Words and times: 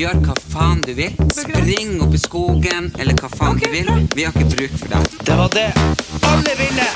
Gjør 0.00 0.16
hva 0.24 0.34
faen 0.48 0.78
du 0.80 0.94
vil. 0.96 1.12
Spring 1.36 1.98
opp 2.00 2.14
i 2.16 2.18
skogen, 2.22 2.86
eller 2.96 3.18
hva 3.20 3.28
faen 3.34 3.58
du 3.60 3.66
vil. 3.68 3.88
Vi 4.16 4.24
har 4.24 4.32
ikke 4.32 4.46
bruk 4.54 4.78
for 4.80 4.94
deg. 4.94 5.18
Det 5.28 5.34
var 5.36 5.50
det 5.52 5.66
alle 6.24 6.54
ville! 6.56 6.86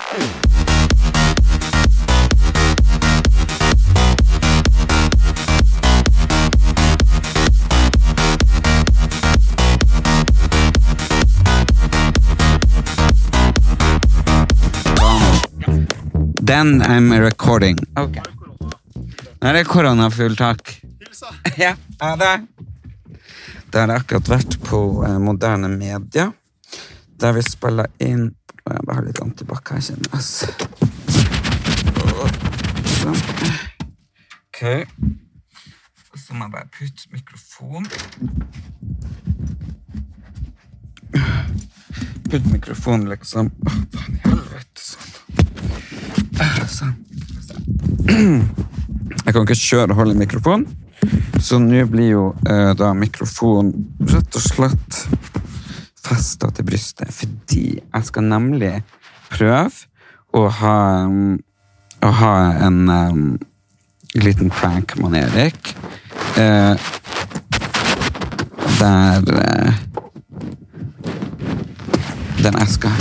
Then 16.41 16.81
I'm 16.89 17.13
recording. 17.21 17.77
Ok. 18.01 18.17
Nå 18.97 19.53
er 19.53 19.61
det 19.61 19.69
koronafull 19.69 20.41
Hilsa! 20.41 21.37
Ja, 21.61 21.77
ha 22.01 22.17
det. 22.17 22.54
Det 23.75 23.81
har 23.83 23.91
jeg 23.91 24.05
akkurat 24.05 24.29
vært 24.31 24.55
på 24.63 24.79
eh, 25.03 25.17
moderne 25.19 25.67
media, 25.67 26.29
der 27.19 27.33
vi 27.35 27.41
spiller 27.43 27.89
inn 27.99 28.29
Jeg 28.63 28.85
bare 28.87 28.95
har 29.01 29.05
litt 29.09 29.19
antibac 29.19 29.67
her, 29.75 29.81
kjenner 29.83 30.15
jeg. 30.15 30.23
Sånn. 32.95 33.19
Ok. 34.47 34.63
Så 36.15 36.39
må 36.39 36.47
jeg 36.47 36.53
bare 36.55 36.71
putte 36.79 37.11
mikrofon. 37.17 37.91
Putt 42.31 42.47
mikrofon, 42.55 43.09
liksom. 43.11 43.51
Å, 43.51 43.75
faen 43.99 44.15
i 44.15 44.23
helvete, 44.29 44.87
sånn. 44.87 45.11
Ah, 46.47 46.63
Sånn. 46.71 46.95
Jeg 48.07 49.35
kan 49.35 49.43
ikke 49.43 49.59
kjøre 49.59 49.91
og 49.91 49.99
holde 50.05 50.15
mikrofon, 50.23 50.63
så 51.45 51.59
nå 51.61 51.83
blir 51.93 52.09
jo 52.09 52.25
eh, 52.49 52.71
da 52.79 52.95
mikrofonen 52.97 53.75
rett 54.09 54.39
og 54.39 54.45
slett 54.45 55.01
festa 56.05 56.49
til 56.57 56.65
brystet, 56.69 57.11
fordi 57.13 57.65
jeg 57.81 58.07
skal 58.09 58.25
nemlig 58.29 58.79
prøve 59.33 59.69
å 60.35 60.47
ha, 60.61 60.77
um, 61.05 61.37
å 62.05 62.13
ha 62.21 62.35
en 62.65 62.81
um, 62.89 63.27
liten 64.17 64.51
prank 64.53 64.97
med 65.01 65.19
Erik. 65.21 65.75
Eh, 66.41 66.75
der 68.79 69.29
eh, 69.39 69.75
Den 72.45 72.59
jeg 72.61 72.69
skal 72.69 72.97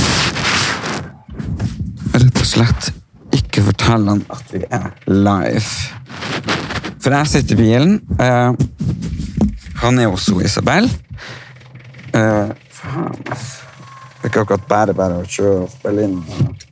rett 2.13 2.37
og 2.39 2.47
slett 2.47 2.91
ikke 3.33 3.65
fortelle 3.65 4.13
han 4.13 4.21
at 4.31 4.53
vi 4.53 4.61
er 4.69 4.91
live. 5.09 6.52
For 7.03 7.11
jeg 7.11 7.27
sitter 7.27 7.57
i 7.57 7.63
bilen. 7.63 7.97
eh, 8.19 8.53
han 9.83 9.99
er 9.99 10.07
også 10.07 10.37
Isabel. 10.39 10.85
Uh, 12.13 12.53
faen, 12.71 13.17
ass. 13.33 13.47
Det 14.21 14.29
er 14.29 14.31
ikke 14.31 14.43
akkurat 14.45 14.67
bare 14.69 14.93
bare 14.95 15.17
å 15.19 15.25
kjøre 15.27 15.65
og 15.65 15.73
spille 15.73 16.05
inn. 16.07 16.21
og 16.23 16.63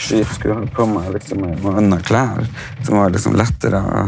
Skit 0.00 0.32
skulle 0.34 0.56
ha 0.56 0.66
på 0.74 0.86
meg 0.90 1.12
liksom, 1.14 1.44
med 1.44 1.76
andre 1.76 2.00
klær 2.02 2.48
som 2.82 2.96
var 2.96 3.12
liksom 3.14 3.36
lettere 3.38 3.82
å 3.84 4.02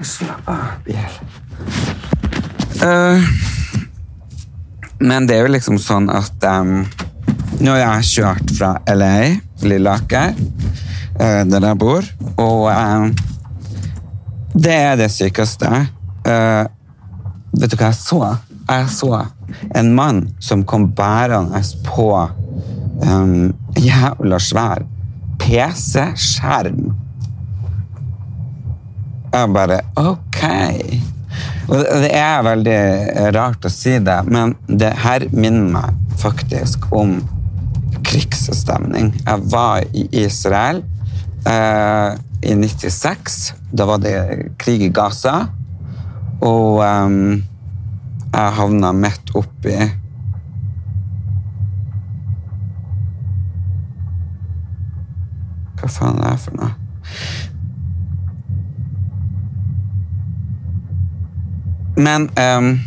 Slapp 0.00 0.46
av, 0.48 0.68
bil. 0.84 1.16
Uh, 2.80 3.20
men 5.04 5.26
det 5.28 5.36
er 5.36 5.44
jo 5.44 5.50
liksom 5.52 5.76
sånn 5.80 6.08
at 6.12 6.44
um, 6.48 6.86
nå 7.60 7.74
har 7.74 7.82
jeg 7.82 8.08
kjørt 8.08 8.54
fra 8.56 8.70
LA, 8.88 9.40
Lilleaker, 9.60 10.32
uh, 11.20 11.42
der 11.44 11.68
jeg 11.68 11.80
bor, 11.84 12.08
og 12.40 12.64
um, 12.72 13.12
det 14.54 14.74
er 14.74 14.96
det 15.00 15.10
sykeste. 15.14 15.68
Uh, 16.26 16.64
vet 17.56 17.70
du 17.70 17.76
hva 17.76 17.90
jeg 17.90 18.00
så? 18.00 18.22
Jeg 18.70 18.88
så 18.94 19.14
en 19.74 19.94
mann 19.94 20.28
som 20.38 20.64
kom 20.64 20.90
bærende 20.94 21.62
på 21.86 22.10
en 23.02 23.54
jævla 23.76 24.38
svær 24.38 24.84
PC-skjerm. 25.40 26.92
Jeg 29.32 29.54
bare 29.54 29.80
Ok. 29.96 30.42
Det 31.70 32.10
er 32.10 32.42
veldig 32.42 32.78
rart 33.36 33.66
å 33.66 33.70
si 33.70 33.92
det, 34.02 34.16
men 34.26 34.56
det 34.66 34.90
her 35.04 35.28
minner 35.30 35.68
meg 35.70 36.16
faktisk 36.18 36.88
om 36.92 37.20
krigsstemning. 38.06 39.12
Jeg 39.22 39.44
var 39.52 39.86
i 39.94 40.08
Israel 40.24 40.82
eh, 41.46 42.18
i 42.42 42.54
96. 42.54 43.52
Da 43.70 43.86
var 43.86 43.98
det 43.98 44.16
krig 44.58 44.82
i 44.82 44.88
Gaza. 44.88 45.46
Og 46.40 46.80
um, 46.80 47.42
jeg 48.30 48.52
havna 48.56 48.92
midt 48.96 49.32
oppi 49.36 49.74
Hva 55.80 55.88
faen 55.90 56.20
er 56.22 56.36
det 56.36 56.40
for 56.44 56.56
noe? 56.60 56.70
Men 62.00 62.28
um, 62.40 62.80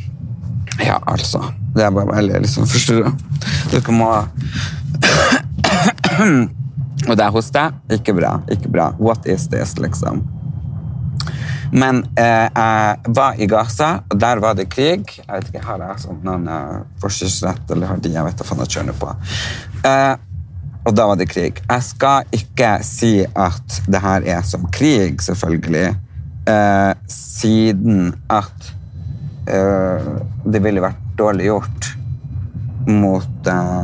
Ja, 0.80 0.98
altså. 1.06 1.44
Det 1.74 1.84
er 1.86 1.94
bare 1.94 2.16
veldig 2.16 2.42
liksom 2.46 2.68
forstyrra. 2.70 3.14
Dere 3.72 3.94
må 3.98 4.10
Og 7.08 7.18
det 7.18 7.26
er 7.26 7.34
hos 7.36 7.52
deg. 7.54 7.76
Ikke 7.92 8.16
bra. 8.16 8.38
Ikke 8.52 8.72
bra. 8.72 8.92
What 9.00 9.28
is 9.30 9.50
this, 9.52 9.76
liksom? 9.82 10.24
Men 11.74 12.04
eh, 12.20 12.46
jeg 12.54 13.14
var 13.18 13.40
i 13.42 13.48
Gaza, 13.50 14.04
og 14.10 14.20
der 14.22 14.42
var 14.44 14.54
det 14.58 14.68
krig. 14.70 15.10
Jeg 15.18 15.30
vet 15.32 15.50
ikke, 15.50 15.64
Har 15.66 15.82
jeg 15.82 16.04
sånn 16.04 16.20
noen 16.26 16.46
eh, 16.52 16.84
forkjørsrett, 17.02 17.66
eller 17.74 17.90
har 17.90 18.04
de 18.04 18.14
jeg 18.14 18.28
vet 18.28 18.38
da 18.38 18.46
faen 18.46 18.62
jeg 18.62 18.76
kjører 18.76 19.00
på? 19.02 19.10
Eh, 19.90 20.14
og 20.84 20.96
da 20.98 21.08
var 21.10 21.18
det 21.18 21.30
krig. 21.32 21.64
Jeg 21.64 21.88
skal 21.88 22.30
ikke 22.36 22.76
si 22.86 23.14
at 23.26 23.80
det 23.90 24.04
her 24.04 24.28
er 24.36 24.46
som 24.46 24.68
krig, 24.76 25.24
selvfølgelig, 25.26 25.96
eh, 26.52 26.92
siden 27.10 28.14
at 28.30 28.70
eh, 29.48 30.14
det 30.46 30.62
ville 30.62 30.84
vært 30.84 31.02
dårlig 31.18 31.50
gjort 31.50 31.90
mot 32.92 33.50
eh, 33.50 33.84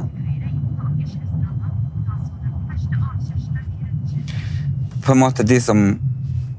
på 5.09 5.15
en 5.17 5.23
måte 5.23 5.43
de 5.47 5.57
som 5.63 5.79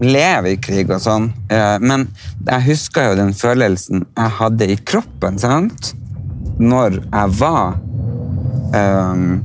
lever 0.01 0.55
i 0.55 0.59
krig 0.63 0.89
og 0.91 1.03
sånn. 1.05 1.29
Eh, 1.53 1.77
Men 1.81 2.09
jeg 2.49 2.65
husker 2.71 3.11
jo 3.11 3.19
den 3.21 3.35
følelsen 3.37 4.07
jeg 4.17 4.33
hadde 4.41 4.67
i 4.73 4.77
kroppen, 4.91 5.39
sant? 5.39 5.93
Når 6.61 6.99
jeg 7.05 7.35
var 7.39 7.77
um, 8.75 9.41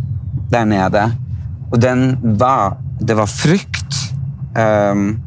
der 0.51 0.65
nede. 0.69 1.03
Og 1.71 1.79
den 1.81 2.17
var 2.39 2.77
Det 2.99 3.15
var 3.17 3.27
frykt. 3.27 3.95
um, 4.55 5.19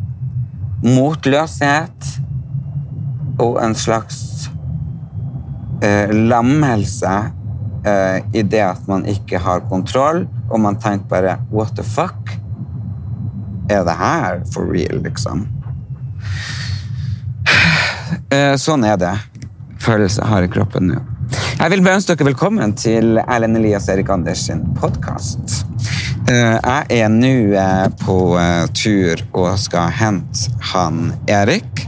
motløshet. 0.82 2.08
Og 3.38 3.58
en 3.62 3.74
slags 3.78 4.48
uh, 5.84 6.08
lammelse 6.10 7.12
uh, 7.86 8.18
i 8.34 8.42
det 8.42 8.64
at 8.64 8.88
man 8.88 9.04
ikke 9.06 9.38
har 9.38 9.60
kontroll, 9.70 10.24
og 10.50 10.60
man 10.60 10.80
tenker 10.80 11.06
bare 11.12 11.36
What 11.52 11.76
the 11.76 11.84
fuck? 11.84 12.37
Er 13.68 13.84
det 13.84 13.94
her 13.98 14.40
for 14.52 14.68
real, 14.72 15.00
liksom? 15.04 15.44
Eh, 18.32 18.54
sånn 18.60 18.84
er 18.88 18.96
det. 19.00 19.14
Følelser 19.82 20.26
har 20.28 20.44
i 20.44 20.50
kroppen 20.52 20.88
nå. 20.92 20.98
Jeg 21.58 21.72
vil 21.74 21.84
ønske 21.90 22.14
dere 22.16 22.30
velkommen 22.30 22.72
til 22.78 23.18
Erlend 23.20 23.58
Elias 23.60 23.88
Erik 23.92 24.08
Anders 24.14 24.46
sin 24.48 24.62
podkast. 24.78 25.62
Jeg 26.28 26.86
er 26.92 27.12
nå 27.12 27.32
eh, 27.56 27.86
på 28.02 28.16
eh, 28.40 28.64
tur 28.76 29.20
og 29.36 29.54
skal 29.60 29.92
hente 29.96 30.52
han 30.72 31.12
Erik. 31.28 31.84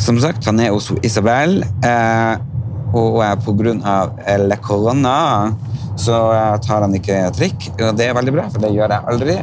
Som 0.00 0.20
sagt, 0.20 0.44
han 0.48 0.60
er 0.64 0.72
hos 0.72 0.90
Isabel. 1.04 1.62
eh, 1.84 2.36
Og 2.92 3.20
pga. 3.44 4.12
eh, 4.26 4.38
le 4.48 4.56
corona 4.56 5.52
så 5.96 6.16
eh, 6.32 6.56
tar 6.64 6.82
han 6.82 6.94
ikke 6.96 7.30
trikk. 7.36 7.68
Og 7.80 7.96
det 7.96 8.08
er 8.08 8.16
veldig 8.16 8.32
bra, 8.32 8.48
for 8.50 8.60
det 8.64 8.72
gjør 8.74 8.94
jeg 8.96 9.08
aldri. 9.12 9.36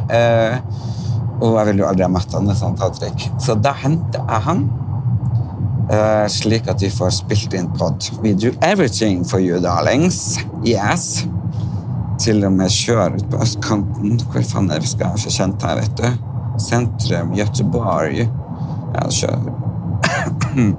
Og 1.38 1.54
jeg 1.58 1.66
ville 1.70 1.84
jo 1.84 1.88
aldri 1.88 2.06
ha 2.06 2.10
møtt 2.10 2.34
han 2.34 2.48
hvis 2.50 2.62
han 2.66 2.76
trikk. 2.78 3.28
Så 3.42 3.54
da 3.62 3.72
henter 3.84 4.22
jeg 4.24 4.46
han. 4.48 4.68
uh, 5.92 6.26
slik 6.28 6.68
at 6.68 6.82
vi 6.82 6.90
får 6.92 7.10
spilt 7.22 7.54
inn 7.56 7.68
pod. 7.78 8.10
We 8.22 8.34
do 8.34 8.52
everything 8.62 9.24
for 9.24 9.40
you, 9.40 9.60
darlings. 9.62 10.38
Yes. 10.66 11.26
Til 12.18 12.44
og 12.44 12.52
med 12.52 12.72
kjøre 12.74 13.14
ut 13.14 13.28
på 13.30 13.42
østkanten. 13.44 14.18
Hvor 14.32 14.42
faen 14.42 14.70
er 14.74 14.82
vi 14.82 14.90
skal 14.90 15.16
få 15.18 15.32
kjent 15.32 15.62
her, 15.64 15.78
vet 15.80 15.94
du? 16.00 16.08
Sentrum, 16.58 17.32
Göteborg. 17.38 18.24
Ja, 18.94 19.06
kjør. 19.10 19.38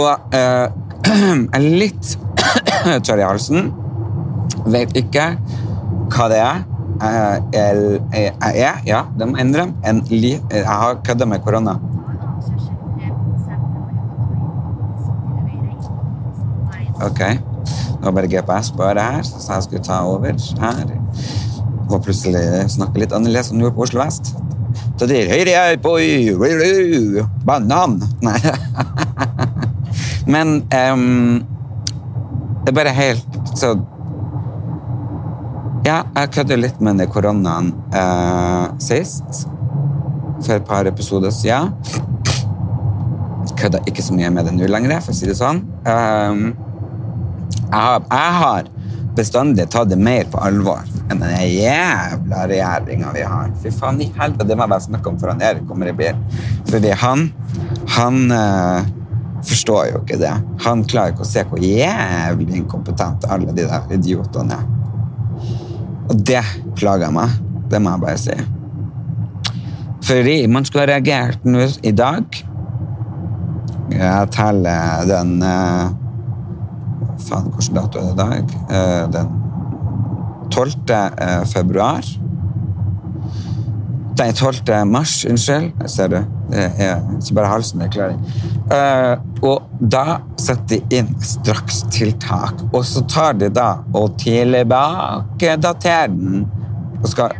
Og 0.00 0.14
uh, 0.38 1.60
litt 1.60 2.16
tørr 3.06 3.20
i 3.20 3.26
halsen. 3.26 3.72
Vet 4.70 4.94
ikke 4.98 5.32
hva 6.10 6.28
det 6.30 6.40
er. 6.42 6.62
Jeg 7.00 7.42
er 7.54 8.82
ja, 8.84 9.04
det 9.16 9.28
må 9.28 9.38
innrømme, 9.40 9.78
en 9.88 10.02
li, 10.10 10.34
jeg 10.52 10.66
har 10.66 10.98
kødda 11.04 11.26
med 11.28 11.40
korona. 11.44 11.78
Ok. 17.00 17.20
Det 17.20 18.04
var 18.04 18.12
bare 18.12 18.28
GPS 18.28 18.70
bare 18.76 19.02
her, 19.02 19.22
så 19.22 19.52
jeg 19.52 19.62
skulle 19.62 19.82
ta 19.84 20.02
over 20.04 20.32
her. 20.60 20.92
Og 21.90 22.02
plutselig 22.04 22.44
snakke 22.70 23.00
litt 23.02 23.12
annerledes 23.16 23.50
enn 23.50 23.60
du 23.60 23.64
gjorde 23.64 23.76
på 23.78 23.86
Oslo 23.88 24.02
vest. 24.02 24.34
Så 25.00 25.08
det 25.08 25.22
er 25.22 25.32
høyre 25.32 25.56
her 25.56 25.78
på 25.80 25.96
banan. 27.48 27.96
Nei. 28.24 28.36
Men 30.32 30.60
um, 30.92 31.40
det 32.60 32.72
er 32.72 32.76
bare 32.76 32.92
helt 32.94 33.40
så 33.56 33.74
Ja, 35.80 36.02
jeg 36.12 36.28
kødder 36.34 36.60
litt 36.60 36.80
med 36.84 36.98
den 37.00 37.08
koronaen 37.08 37.70
eh, 37.96 38.66
sist. 38.84 39.46
For 40.44 40.56
et 40.58 40.66
par 40.68 40.88
episoder 40.88 41.32
siden. 41.32 41.72
Kødder 43.60 43.88
ikke 43.88 44.04
så 44.04 44.16
mye 44.16 44.28
med 44.32 44.48
det 44.48 44.54
nå 44.56 44.68
lenger, 44.68 45.00
for 45.00 45.14
å 45.14 45.16
si 45.16 45.28
det 45.28 45.36
sånn. 45.38 45.62
Um, 45.84 46.44
jeg 47.70 47.80
har, 47.80 48.04
jeg 48.04 48.36
har 48.40 48.70
bestandig 49.16 49.66
tatt 49.72 49.90
det 49.90 49.98
mer 50.00 50.28
på 50.30 50.40
alvor 50.40 50.86
enn 51.10 51.20
den 51.20 51.32
jævla 51.50 52.44
regjeringa 52.50 53.12
vi 53.16 53.24
har. 53.26 53.50
Fy 53.62 53.72
faen 53.74 54.00
i 54.04 54.08
helvete, 54.16 54.46
det 54.48 54.56
må 54.56 54.68
jeg 54.70 54.86
snakke 54.86 55.10
om 55.10 55.18
før 55.20 55.34
han 55.34 55.44
Erik 55.44 55.66
kommer 55.68 55.90
i 55.90 55.96
bil. 55.96 56.18
Fordi 56.70 56.92
han 57.02 57.28
han 57.96 58.30
eh, 58.30 58.90
forstår 59.48 59.88
jo 59.90 60.02
ikke 60.04 60.20
det. 60.20 60.34
Han 60.66 60.84
klarer 60.88 61.14
ikke 61.14 61.24
å 61.24 61.30
se 61.30 61.44
hvor 61.48 61.64
jævlig 61.64 62.60
inkompetente 62.60 63.30
alle 63.32 63.56
de 63.56 63.64
der 63.64 63.96
idiotene 63.96 64.60
er. 64.60 64.68
Og 66.10 66.22
det 66.26 66.42
plager 66.78 67.12
meg. 67.14 67.36
Det 67.70 67.78
må 67.82 67.94
jeg 67.94 68.02
bare 68.02 68.18
si. 68.18 68.36
Fordi 70.10 70.36
man 70.50 70.66
skulle 70.66 70.86
ha 70.86 70.90
reagert 70.96 71.44
nå 71.46 71.68
i 71.86 71.92
dag. 71.94 72.40
Jeg 73.90 74.30
teller 74.34 75.04
den 75.06 75.36
uh, 75.42 75.90
Faen, 77.20 77.50
hvilken 77.54 77.76
dato 77.76 78.00
er 78.00 78.08
det 78.08 78.12
i 78.12 78.20
dag? 78.22 78.56
Uh, 78.70 79.04
Den 79.14 79.36
12. 80.50 80.72
eh, 80.90 81.44
februar. 81.46 82.02
Nei, 84.20 84.32
12. 84.32 84.84
mars, 84.84 85.24
unnskyld. 85.24 85.72
Ser 85.88 86.08
du. 86.12 86.18
Det 86.50 86.64
er 86.84 86.98
ikke 87.16 87.34
bare 87.38 87.48
halsen 87.48 87.80
det 87.80 87.86
er 87.86 87.92
klaring. 87.94 88.18
Uh, 88.68 89.14
og 89.48 89.62
da 89.80 90.18
setter 90.36 90.66
de 90.74 90.98
inn 90.98 91.08
strakstiltak, 91.24 92.60
og 92.68 92.84
så 92.84 93.00
tar 93.08 93.38
de 93.40 93.48
da 93.48 93.70
og 93.96 94.18
tilbakedaterer 94.20 96.12
den 96.12 96.44
og 97.00 97.08
skal. 97.08 97.32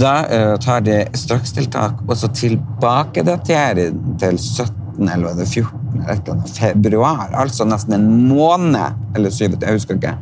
Da 0.00 0.14
uh, 0.32 0.56
tar 0.60 0.80
de 0.86 1.02
strakstiltak, 1.16 2.00
og 2.08 2.16
så 2.16 2.32
tilbakedaterer 2.32 3.74
de 3.82 3.90
den 3.92 4.16
til 4.24 4.40
17 4.40 5.10
eller 5.12 5.26
var 5.28 5.36
det 5.36 5.48
14 5.50 5.86
eller 5.96 6.12
et 6.12 6.20
eller 6.22 6.34
annet 6.38 6.50
februar. 6.56 7.28
Altså 7.36 7.64
nesten 7.68 7.94
en 7.96 8.28
måned, 8.28 8.96
eller 9.16 9.30
7. 9.30 9.44
jeg 9.60 9.72
husker 9.72 9.94
ikke. 10.00 10.16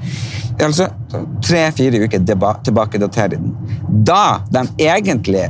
Altså 0.62 0.86
tre-fire 1.42 2.04
uker 2.04 2.22
tilbake 2.26 2.98
de 2.98 3.08
den. 3.34 3.54
Da 4.06 4.40
de 4.50 4.66
egentlig 4.78 5.48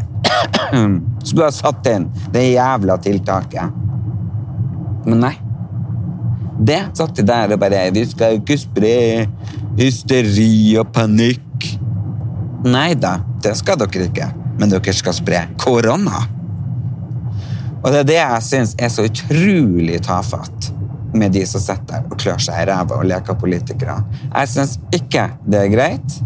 skulle 1.25 1.49
ha 1.49 1.53
satt 1.53 1.87
inn 1.93 2.09
det 2.33 2.47
jævla 2.55 2.97
tiltaket. 3.05 3.83
Men 5.05 5.27
nei. 5.27 5.35
Det 6.65 6.81
satt 6.97 7.17
de 7.19 7.25
der 7.27 7.53
og 7.53 7.59
bare 7.61 7.89
Vi 7.93 8.05
skal 8.07 8.37
jo 8.37 8.43
ikke 8.45 8.59
spre 8.59 8.95
hysteri 9.79 10.77
og 10.81 10.93
panikk. 10.95 11.69
Nei 12.65 12.95
da, 12.97 13.19
det 13.45 13.57
skal 13.59 13.79
dere 13.83 14.09
ikke. 14.09 14.31
Men 14.59 14.73
dere 14.73 14.95
skal 14.97 15.17
spre 15.17 15.45
korona. 15.61 16.25
Og 17.85 17.91
det 17.93 17.99
er 18.01 18.09
det 18.09 18.21
jeg 18.21 18.45
syns 18.47 18.77
er 18.81 18.89
så 18.93 19.05
utrolig 19.05 20.01
tafatt 20.07 20.74
med 21.15 21.35
de 21.35 21.45
som 21.47 21.63
sitter 21.63 22.07
og 22.09 22.17
klør 22.21 22.41
seg 22.43 22.63
i 22.63 22.69
ræva 22.71 22.99
og 22.99 23.09
leker 23.09 23.39
politikere. 23.39 24.01
Jeg 24.29 24.51
syns 24.51 24.79
ikke 24.95 25.29
det 25.47 25.61
er 25.61 25.73
greit 25.73 26.19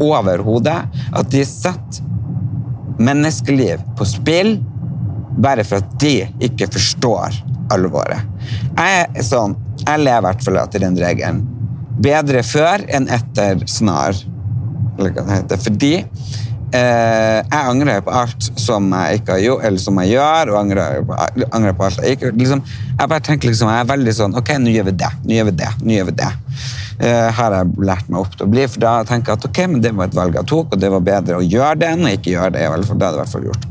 overhodet 0.00 0.78
at 1.12 1.32
de 1.32 1.44
setter 1.46 2.06
menneskeliv 3.00 3.82
på 3.96 4.06
spill 4.08 4.58
bare 5.40 5.64
for 5.64 5.80
at 5.80 5.94
de 6.02 6.14
ikke 6.44 6.68
forstår 6.72 7.38
alvoret. 7.72 8.26
Jeg 8.76 9.06
er 9.06 9.24
sånn, 9.24 9.54
jeg 9.80 10.02
lever 10.02 10.20
i 10.20 10.26
hvert 10.26 10.44
fall 10.44 10.60
etter 10.60 10.84
den 10.84 10.98
regelen. 11.00 11.40
Bedre 12.00 12.42
før 12.44 12.84
enn 12.88 13.08
etter 13.12 13.62
snar. 13.70 14.16
Eller 14.98 15.14
hva 15.14 15.24
det 15.24 15.38
heter. 15.38 15.62
Fordi 15.64 15.92
eh, 16.76 17.38
jeg 17.40 17.70
angrer 17.72 18.02
på 18.04 18.12
alt 18.14 18.50
som 18.60 18.90
jeg 18.94 19.20
ikke 19.20 19.36
har 19.36 19.42
gjort, 19.44 19.64
eller 19.68 19.82
som 19.82 19.98
jeg 20.02 20.12
gjør, 20.14 20.52
og 20.52 20.58
angrer 20.60 21.02
på, 21.08 21.16
angrer 21.50 21.76
på 21.78 21.86
alt 21.86 22.04
jeg 22.04 22.18
ikke 22.18 22.32
liksom, 22.36 22.62
Jeg 23.00 23.10
bare 23.12 23.24
tenker 23.26 23.50
liksom, 23.50 23.72
jeg 23.72 23.84
er 23.84 23.90
veldig 23.90 24.14
sånn 24.16 24.36
Ok, 24.38 24.52
nå 24.60 24.74
gjør 24.74 24.86
vi 24.90 24.94
det. 25.02 25.10
Nå 25.24 25.34
gjør 25.38 25.50
vi 25.50 25.56
det. 25.62 25.72
Nå 25.82 25.96
gjør 25.96 26.08
vi 26.10 26.16
det. 26.20 26.30
Eh, 27.00 27.28
har 27.36 27.56
jeg 27.56 27.86
lært 27.90 28.08
meg 28.12 28.20
opp 28.20 28.34
til 28.36 28.46
å 28.46 28.52
bli, 28.52 28.66
for 28.68 28.84
da 28.84 28.94
tenker 29.08 29.32
jeg 29.32 29.40
at 29.40 29.48
ok, 29.48 29.60
men 29.72 29.84
det 29.84 29.94
var 29.96 30.10
et 30.10 30.16
valg 30.18 30.36
jeg 30.36 30.50
tok, 30.52 30.74
og 30.74 30.82
det 30.82 30.90
var 30.92 31.04
bedre 31.06 31.40
å 31.40 31.44
gjøre 31.44 31.78
det 31.80 31.92
enn 31.94 32.04
å 32.06 32.14
ikke 32.16 32.34
gjøre 32.34 32.54
det. 32.58 32.66
fall. 32.68 33.00
Det 33.00 33.08
hadde 33.08 33.08
jeg 33.08 33.14
i 33.14 33.22
hvert 33.22 33.34
fall 33.34 33.48
gjort. 33.48 33.68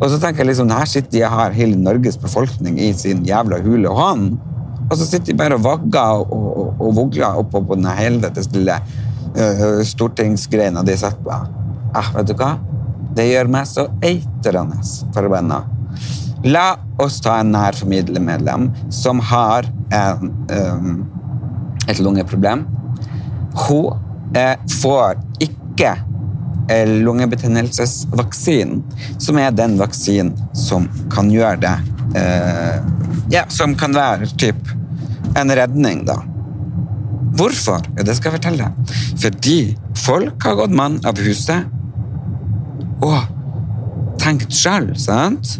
Og 0.00 0.06
så 0.08 0.16
tenker 0.22 0.42
jeg 0.42 0.52
liksom, 0.54 0.72
her 0.72 0.88
sitter 0.88 1.12
de 1.12 1.24
her 1.28 1.52
hele 1.52 1.76
Norges 1.76 2.16
befolkning 2.16 2.80
i 2.80 2.92
sin 2.96 3.20
jævla 3.28 3.60
hule 3.60 3.90
og 3.90 4.00
hånd, 4.00 4.38
og 4.88 4.96
så 4.96 5.04
sitter 5.04 5.30
de 5.30 5.38
bare 5.38 5.60
og 5.60 5.64
vagger 5.66 6.24
og, 6.24 6.46
og, 6.50 6.68
og 6.80 6.94
vogler 6.96 7.44
oppå 7.44 7.60
på 7.68 7.76
den 7.78 7.86
helvetes 7.94 8.48
lille 8.56 8.80
uh, 8.80 9.82
stortingsgreina 9.86 10.82
de 10.86 10.96
sitter 10.98 11.20
på. 11.26 11.59
Ah, 11.94 12.12
vet 12.14 12.30
du 12.30 12.34
hva? 12.38 12.54
Det 13.16 13.26
gjør 13.26 13.50
meg 13.50 13.66
så 13.66 13.88
eitrende 14.06 14.78
forbanna. 15.14 15.64
La 16.46 16.78
oss 17.02 17.18
ta 17.20 17.40
en 17.40 17.50
nær 17.52 17.76
familiemedlem 17.76 18.70
som 18.94 19.20
har 19.30 19.66
en, 19.92 20.30
um, 20.54 21.02
et 21.88 21.98
lungeproblem. 22.00 22.64
Hun 23.66 24.36
eh, 24.38 24.56
får 24.80 25.18
ikke 25.42 25.90
eh, 26.70 26.88
lungebetennelsesvaksinen, 27.02 28.84
som 29.18 29.40
er 29.42 29.50
den 29.50 29.76
vaksinen 29.80 30.36
som 30.56 30.86
kan 31.12 31.32
gjøre 31.34 31.58
det 31.64 31.76
eh, 32.20 32.78
Ja, 33.30 33.44
som 33.50 33.74
kan 33.78 33.94
være 33.94 34.30
typ 34.38 34.70
en 35.38 35.52
redning, 35.54 36.04
da. 36.06 36.16
Hvorfor? 37.38 37.84
Ja, 37.96 38.06
det 38.06 38.16
skal 38.18 38.32
jeg 38.32 38.40
fortelle. 38.40 38.70
Fordi 39.20 39.58
folk 39.98 40.46
har 40.46 40.56
gått 40.58 40.74
mann 40.74 40.98
av 41.06 41.20
huset 41.22 41.68
og 43.04 44.16
tenkt 44.20 44.52
sjøl, 44.54 44.90
sant? 45.00 45.58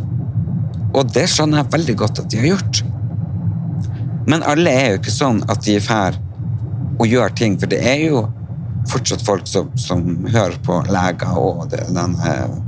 Og 0.90 1.06
det 1.14 1.26
skjønner 1.30 1.62
jeg 1.62 1.72
veldig 1.74 1.96
godt 2.02 2.22
at 2.22 2.30
de 2.32 2.40
har 2.40 2.50
gjort. 2.52 2.82
Men 4.30 4.44
alle 4.46 4.72
er 4.74 4.90
jo 4.90 5.00
ikke 5.00 5.14
sånn 5.14 5.40
at 5.50 5.62
de 5.64 5.78
fær 5.82 6.18
og 7.00 7.06
gjør 7.08 7.32
ting, 7.36 7.56
for 7.60 7.70
det 7.70 7.80
er 7.86 8.02
jo 8.10 8.24
fortsatt 8.90 9.24
folk 9.24 9.48
som, 9.48 9.70
som 9.78 10.26
hører 10.28 10.58
på 10.64 10.80
leger 10.90 11.38
og 11.38 11.66
det, 11.72 11.82
den 11.94 12.16
eh, 12.26 12.58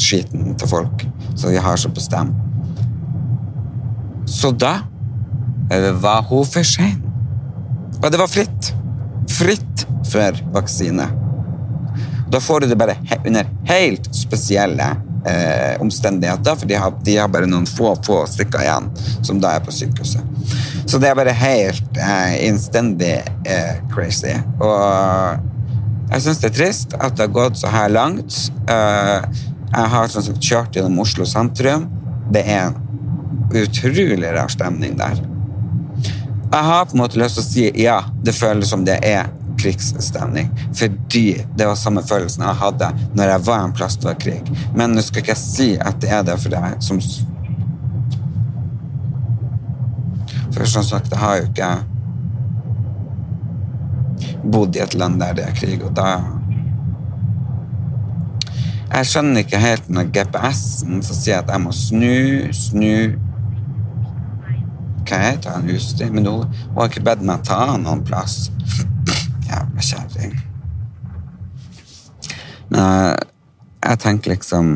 skiten 0.00 0.54
til 0.58 0.70
folk 0.70 1.06
som 1.34 1.52
de 1.52 1.62
har 1.62 1.80
på 1.94 2.04
stem. 2.04 2.34
Så 4.28 4.52
da 4.56 4.76
eh, 5.72 5.90
var 6.00 6.24
hun 6.28 6.46
for 6.48 6.66
sein. 6.66 7.00
Og 8.02 8.10
det 8.12 8.20
var 8.20 8.28
fritt. 8.28 8.72
Fritt 9.30 9.86
for 10.10 10.40
vaksine. 10.54 11.08
Da 12.30 12.40
får 12.40 12.60
du 12.60 12.66
det 12.66 12.78
bare 12.80 12.96
he 13.08 13.18
under 13.26 13.48
helt 13.68 14.08
spesielle 14.14 14.86
eh, 15.26 15.80
omstendigheter, 15.80 16.56
for 16.56 16.66
de 16.66 16.74
har, 16.74 16.94
de 17.04 17.16
har 17.16 17.28
bare 17.28 17.48
noen 17.48 17.66
få, 17.68 17.94
få 18.06 18.24
stykker 18.30 18.64
igjen 18.64 18.90
som 19.22 19.40
da 19.42 19.56
er 19.56 19.64
på 19.64 19.74
sykehuset. 19.74 20.22
Så 20.86 21.00
det 21.00 21.10
er 21.10 21.18
bare 21.18 21.34
helt 21.36 21.98
eh, 22.00 22.36
innstendig 22.48 23.16
eh, 23.48 23.76
crazy. 23.92 24.34
Og 24.60 26.10
jeg 26.10 26.24
syns 26.24 26.40
det 26.42 26.50
er 26.50 26.56
trist 26.58 26.96
at 26.98 27.16
det 27.16 27.28
har 27.28 27.36
gått 27.36 27.60
så 27.60 27.72
her 27.72 27.92
langt. 27.92 28.36
Eh, 28.70 29.44
jeg 29.74 29.92
har 29.96 30.10
som 30.12 30.24
sagt 30.24 30.44
kjørt 30.44 30.76
gjennom 30.76 31.00
Oslo 31.02 31.26
sentrum. 31.28 31.88
Det 32.32 32.44
er 32.44 32.68
en 32.68 32.82
utrolig 33.54 34.28
rar 34.34 34.52
stemning 34.52 34.98
der. 35.00 35.22
Jeg 36.54 36.66
har 36.68 36.84
på 36.86 36.94
en 36.94 37.00
måte 37.02 37.18
lyst 37.18 37.40
til 37.40 37.42
å 37.42 37.48
si 37.48 37.64
ja, 37.82 37.96
det 38.22 38.36
føles 38.36 38.70
som 38.70 38.84
det 38.86 39.00
er 39.08 39.32
krigsstemning. 39.64 40.50
Fordi 40.76 41.26
det 41.56 41.68
var 41.68 41.78
samme 41.80 42.02
følelsen 42.06 42.44
jeg 42.44 42.60
hadde 42.60 42.90
når 43.16 43.32
jeg 43.32 43.46
var 43.48 43.64
en 43.64 43.76
plass 43.76 43.96
det 43.96 44.10
var 44.10 44.20
krig. 44.20 44.52
Men 44.76 44.94
nå 44.94 45.04
skal 45.04 45.24
ikke 45.24 45.34
jeg 45.34 45.42
si 45.42 45.70
at 45.80 46.00
det 46.02 46.12
er 46.12 46.26
det 46.26 46.38
for 46.42 46.54
deg 46.54 46.76
som 46.84 47.00
For 50.54 50.70
som 50.70 50.84
sagt, 50.86 51.10
jeg 51.10 51.18
har 51.18 51.40
jo 51.40 51.48
ikke 51.48 51.68
bodd 54.54 54.76
i 54.76 54.82
et 54.84 54.94
land 54.94 55.18
der 55.18 55.34
det 55.34 55.48
er 55.48 55.56
krig, 55.56 55.82
og 55.82 55.96
da 55.96 56.20
Jeg 58.94 59.08
skjønner 59.10 59.42
ikke 59.42 59.58
helt 59.58 59.88
når 59.90 60.10
GPS-en 60.14 61.00
som 61.02 61.16
sier 61.18 61.40
at 61.40 61.48
jeg 61.50 61.62
må 61.64 61.72
snu, 61.74 62.52
snu 62.54 63.16
Hva 65.08 65.18
heter 65.18 65.56
han 65.56 65.66
utstyr? 65.74 66.12
Men 66.14 66.28
hun 66.30 66.44
har 66.76 66.92
ikke 66.92 67.02
bedt 67.08 67.24
meg 67.26 67.42
ta 67.48 67.74
noen 67.74 68.04
plass. 68.06 68.52
Jævla 69.54 69.86
kjerring. 69.86 70.34
Men 72.68 73.16
jeg, 73.84 73.98
tenker 74.02 74.34
liksom 74.34 74.74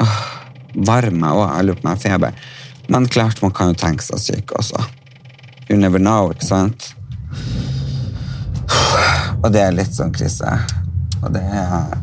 åh, 0.00 0.20
Varme 0.88 1.32
òg. 1.36 1.44
Jeg 1.50 1.68
lurer 1.68 1.80
på 1.80 1.84
om 1.84 1.90
jeg 1.90 1.98
har 1.98 2.02
feber. 2.06 2.50
Men 2.88 3.08
klart, 3.08 3.42
man 3.42 3.52
kan 3.52 3.72
jo 3.72 3.78
tenke 3.78 4.04
seg 4.06 4.22
syk 4.22 4.54
også. 4.56 4.80
You 5.68 5.76
never 5.76 6.00
know, 6.00 6.32
ikke 6.32 6.48
sant? 6.48 6.92
Og 9.42 9.50
det 9.52 9.62
er 9.66 9.74
litt 9.76 9.92
sånn 9.94 10.14
krise. 10.14 10.56
Og 11.22 11.32
det 11.34 11.42
er 11.42 11.98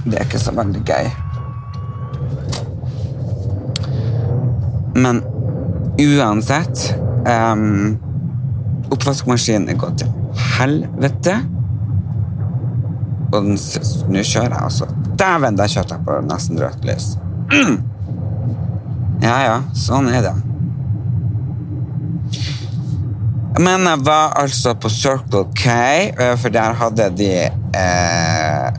Det 0.00 0.16
er 0.16 0.24
ikke 0.24 0.40
så 0.40 0.54
veldig 0.56 0.80
gøy. 0.88 1.10
Men 4.96 5.20
uansett 6.00 6.86
um, 7.28 7.98
Oppvaskmaskinen 8.90 9.70
er 9.70 9.78
gått 9.80 10.02
til 10.02 10.12
helvete. 10.58 11.36
Og 13.30 13.46
nå 13.46 14.24
kjører 14.26 14.56
jeg 14.56 14.62
altså. 14.64 14.90
Dæven, 15.20 15.58
der 15.58 15.70
kjørte 15.70 15.96
jeg 15.96 16.06
på 16.08 16.20
nesten 16.26 16.62
rødt 16.62 16.86
lys. 16.88 17.14
Ja, 19.20 19.34
ja, 19.44 19.56
sånn 19.76 20.06
er 20.08 20.22
det. 20.24 20.30
Men 23.60 23.84
jeg 23.84 24.00
var 24.06 24.32
altså 24.40 24.72
på 24.80 24.88
Circle 24.88 25.42
K, 25.58 25.74
eh, 26.16 26.32
for 26.40 26.54
der 26.54 26.78
hadde 26.80 27.10
de 27.18 27.28
eh, 27.76 28.78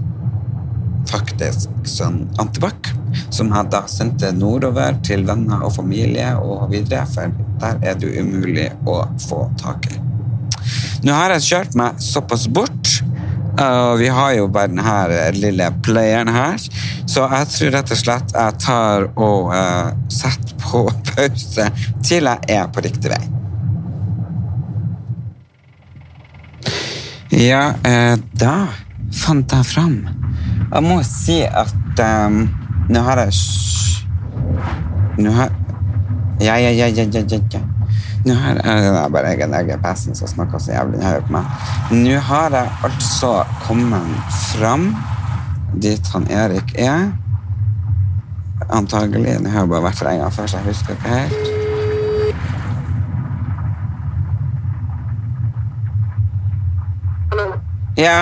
faktisk 1.11 1.85
sånn 1.85 2.23
antibac, 2.41 2.89
som 3.29 3.53
jeg 3.53 3.69
da 3.69 3.83
sendte 3.91 4.31
nordover 4.33 4.97
til 5.05 5.27
venner 5.29 5.61
og 5.67 5.75
familie 5.77 6.31
og 6.41 6.71
videre, 6.73 7.05
for 7.13 7.37
der 7.61 7.83
er 7.91 8.01
det 8.01 8.15
umulig 8.17 8.71
å 8.89 9.03
få 9.27 9.43
tak 9.61 9.91
i. 9.91 10.00
Nå 11.01 11.13
har 11.17 11.33
jeg 11.33 11.47
kjørt 11.47 11.77
meg 11.79 12.01
såpass 12.03 12.45
bort, 12.51 12.91
og 13.61 13.97
vi 13.99 14.09
har 14.13 14.35
jo 14.37 14.47
bare 14.53 14.69
denne 14.69 15.31
lille 15.35 15.67
playeren 15.83 16.29
her, 16.31 16.61
så 17.09 17.25
jeg 17.25 17.49
tror 17.55 17.73
rett 17.75 17.93
og 17.95 17.99
slett 17.99 18.35
jeg 18.35 18.59
tar 18.61 19.07
og 19.15 19.49
uh, 19.49 19.89
setter 20.13 20.55
på 20.61 20.85
pause 21.09 21.67
til 22.05 22.29
jeg 22.29 22.55
er 22.55 22.69
på 22.71 22.85
riktig 22.85 23.11
vei. 23.11 23.21
Ja, 27.41 27.71
uh, 27.81 28.15
da 28.37 28.55
fant 29.15 29.51
jeg 29.51 29.67
fram. 29.67 29.97
Jeg 30.71 30.85
må 30.85 31.01
si 31.07 31.41
at 31.43 32.05
um, 32.05 32.43
nå 32.91 33.03
har 33.07 33.25
jeg 33.25 33.33
Nå 35.21 35.31
har 35.35 35.51
Ja, 36.41 36.55
ja, 36.57 36.71
ja, 36.71 36.87
ja, 36.87 37.03
ja, 37.05 37.39
ja. 37.53 37.59
Nå 38.21 38.35
har 38.37 38.59
jeg 38.59 38.81
Det 38.83 38.89
er 39.01 39.13
bare 39.13 39.31
jeg 39.33 39.39
den 39.49 39.69
GPS-en 39.69 40.17
som 40.17 40.29
snakker 40.29 40.61
så 40.61 40.75
jævlig 40.75 41.01
høyt 41.01 41.25
på 41.25 41.33
meg. 41.33 41.45
Nå 41.91 42.19
har 42.27 42.53
jeg 42.53 42.69
altså 42.85 43.31
kommet 43.65 44.35
fram 44.51 44.91
dit 45.81 46.11
han 46.13 46.27
Erik 46.29 46.75
er. 46.77 47.09
Antagelig. 48.69 49.39
Nå 49.41 49.49
har 49.49 49.65
jeg 49.65 49.73
bare 49.73 49.87
vært 49.87 50.03
der 50.03 50.11
en 50.13 50.21
gang 50.25 50.35
før, 50.35 50.51
så 50.51 50.61
jeg 50.61 50.69
husker 50.69 50.93
ikke 50.93 51.09
helt. 51.15 51.57
Ja. 57.97 58.19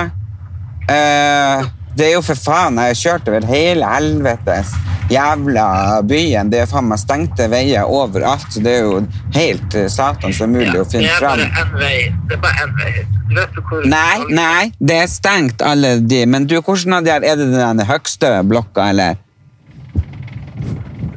Eh, 0.90 1.68
det 1.98 2.08
er 2.08 2.14
jo 2.16 2.24
for 2.26 2.40
faen, 2.40 2.80
jeg 2.80 2.96
har 2.96 3.02
kjørt 3.04 3.28
over 3.30 3.46
hele 3.50 3.90
helvetes 3.98 4.72
jævla 5.10 6.02
byen. 6.08 6.50
Det 6.52 6.60
er 6.64 6.68
faen 6.70 6.88
meg 6.90 7.00
stengte 7.02 7.48
veier 7.52 7.86
overalt, 7.90 8.46
så 8.54 8.62
det 8.64 8.74
er 8.80 8.84
jo 8.88 9.00
helt 9.36 9.76
eh, 9.76 9.88
satans 9.90 10.42
umulig 10.42 10.76
å 10.80 10.84
Det 10.84 10.92
finne 10.92 11.10
er 11.14 11.20
fram. 11.22 11.40
bare 11.40 11.64
én 11.64 11.74
vei. 11.80 11.98
Det 12.30 12.38
er 12.38 12.44
bare 12.44 12.68
én 12.68 12.76
vei. 12.82 12.94
Du 13.30 13.36
vet 13.38 13.58
hvor 13.70 13.86
Nei, 13.86 14.20
nei, 14.34 14.72
det 14.80 14.96
er 15.04 15.08
stengt 15.12 15.62
alle 15.62 15.96
de. 16.02 16.24
Men 16.26 16.46
du, 16.50 16.56
hvordan 16.62 16.94
av 17.00 17.04
de 17.06 17.12
her, 17.14 17.24
er 17.24 17.36
det 17.38 17.50
den 17.54 17.84
høgste 17.86 18.32
blokka, 18.50 18.90
eller? 18.90 19.18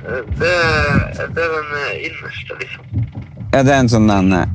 Det, 0.02 0.56
det 1.16 1.44
er 1.46 1.52
den 1.56 1.70
eh, 1.78 1.92
innerste, 2.08 2.56
liksom. 2.60 3.06
Er 3.52 3.62
det 3.64 3.74
en 3.76 3.88
sånn 3.92 4.08
den 4.10 4.32
eh, 4.36 4.50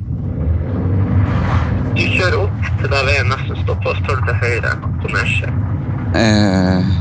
Du 1.98 2.04
kjører 2.14 2.38
opp 2.44 2.66
til 2.82 2.92
der 2.94 3.06
veien 3.08 3.30
nesten 3.32 3.58
stopper, 3.64 3.90
og 3.90 3.98
så 3.98 4.06
tar 4.06 4.20
du 4.20 4.28
til 4.28 4.38
høyre 4.44 4.74
på 5.02 5.12
Nesje. 5.16 5.50
eh, 6.22 6.92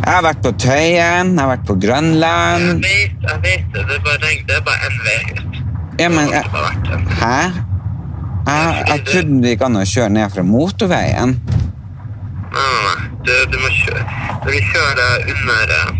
Jeg 0.00 0.14
har 0.16 0.22
vært 0.24 0.40
på 0.44 0.50
Tøyen, 0.58 1.32
jeg 1.36 1.40
har 1.42 1.50
vært 1.52 1.66
på 1.68 1.74
Jeg 1.76 1.82
Grønland. 1.84 2.82
vet, 2.82 3.16
jeg 3.26 3.40
vet 3.44 3.66
det. 3.74 3.82
Det 3.88 3.96
er 3.96 4.04
bare, 4.06 4.18
regn- 4.24 4.46
det 4.48 4.56
er 4.56 4.62
bare 4.66 4.88
én 4.88 4.96
vei 5.06 5.18
ut. 5.36 5.58
Ja, 6.00 6.08
men 6.08 6.30
jeg. 6.32 6.44
Hæ? 7.20 7.40
Jeg, 8.46 8.84
jeg 8.88 9.04
trodde 9.10 9.42
det 9.42 9.50
gikk 9.52 9.64
an 9.66 9.76
å 9.76 9.84
kjøre 9.86 10.10
ned 10.16 10.32
fra 10.34 10.42
motorveien. 10.42 11.34
Nei, 12.50 12.68
nei, 12.72 12.80
nei. 12.88 13.10
Du, 13.26 13.32
du 13.52 13.58
må 13.60 13.68
kjøre. 13.76 14.02
Når 14.40 14.50
vi 14.56 14.62
kjører 14.72 15.28
under 15.34 15.74
eh, 15.76 15.92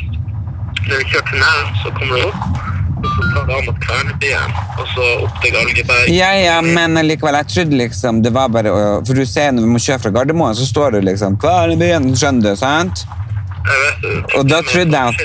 Når 0.88 0.96
vi 0.96 1.04
kjører 1.12 1.26
tunnelen, 1.28 1.70
så 1.82 1.92
kommer 1.98 2.16
du 2.16 2.26
opp. 2.30 2.66
Og 3.00 3.06
så 3.14 3.28
tar 3.34 3.44
du 3.48 3.52
av 3.54 3.62
mot 3.68 3.78
Kvernebyen, 3.84 4.50
og 4.80 4.88
så 4.94 5.04
opp 5.24 5.36
til 5.44 5.52
Galgeberg. 5.54 6.08
Ja, 6.12 6.32
ja, 6.36 6.56
men 6.64 6.98
likevel, 7.06 7.36
jeg 7.38 7.48
trodde 7.54 7.78
liksom 7.80 8.18
det 8.24 8.32
var 8.36 8.48
bare 8.52 8.72
å 8.74 8.80
For 9.06 9.16
du 9.16 9.24
ser 9.28 9.52
når 9.56 9.64
vi 9.64 9.70
må 9.76 9.80
kjøre 9.80 10.02
fra 10.02 10.10
Gardermoen, 10.18 10.56
så 10.58 10.66
står 10.68 10.96
det 10.98 11.04
liksom 11.08 11.38
Hva 11.40 11.54
er 11.62 11.72
det 11.72 11.78
byen? 11.80 12.10
Skjønner 12.16 12.50
du, 12.50 12.56
sant? 12.60 13.04
Jeg 13.66 13.78
vet 13.84 13.96
det. 14.02 14.12
Og 14.38 14.48
da 14.48 14.60
trodde 14.62 14.96
jeg 14.96 15.06
at-. 15.08 15.20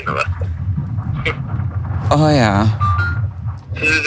Å 2.16 2.28
ja. 2.36 2.52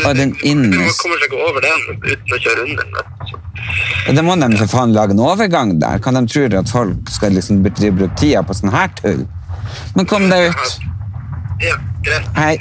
Og 0.08 0.16
den 0.16 0.32
du- 0.32 0.44
innerst- 0.50 0.80
Man 0.80 0.98
kommer 1.02 1.18
seg 1.20 1.26
ikke 1.30 1.42
over 1.48 1.62
den 1.62 1.80
uten 2.04 2.30
å 2.34 2.40
kjøre 2.46 2.62
under 2.66 2.84
den. 2.84 2.94
Ja, 4.08 4.14
Da 4.14 4.22
må 4.22 4.36
de 4.40 4.58
for 4.58 4.68
faen 4.68 4.94
lage 4.94 5.12
en 5.12 5.20
overgang 5.20 5.80
der. 5.80 6.00
Kan 6.00 6.14
de 6.16 6.26
tro 6.26 6.46
at 6.60 6.70
folk 6.70 7.10
skal 7.10 7.32
liksom 7.32 7.62
bruke 7.64 8.10
tida 8.18 8.42
på 8.44 8.54
sånn 8.56 8.72
her 8.72 8.88
tull? 8.96 9.28
Men 9.96 10.06
kom 10.06 10.30
deg 10.30 10.50
ut. 10.50 10.80
Ja, 11.62 11.76
greit. 12.02 12.28
Hei. 12.36 12.58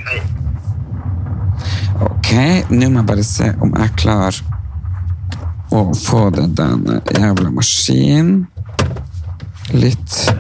Ok, 2.01 2.33
nå 2.71 2.91
må 2.91 3.01
jeg 3.01 3.07
bare 3.07 3.25
se 3.25 3.55
om 3.63 3.73
jeg 3.75 3.91
klarer 3.97 4.37
å 5.73 5.85
få 5.97 6.31
den 6.35 6.55
jævla 7.15 7.51
maskinen 7.55 8.47
litt 9.73 10.33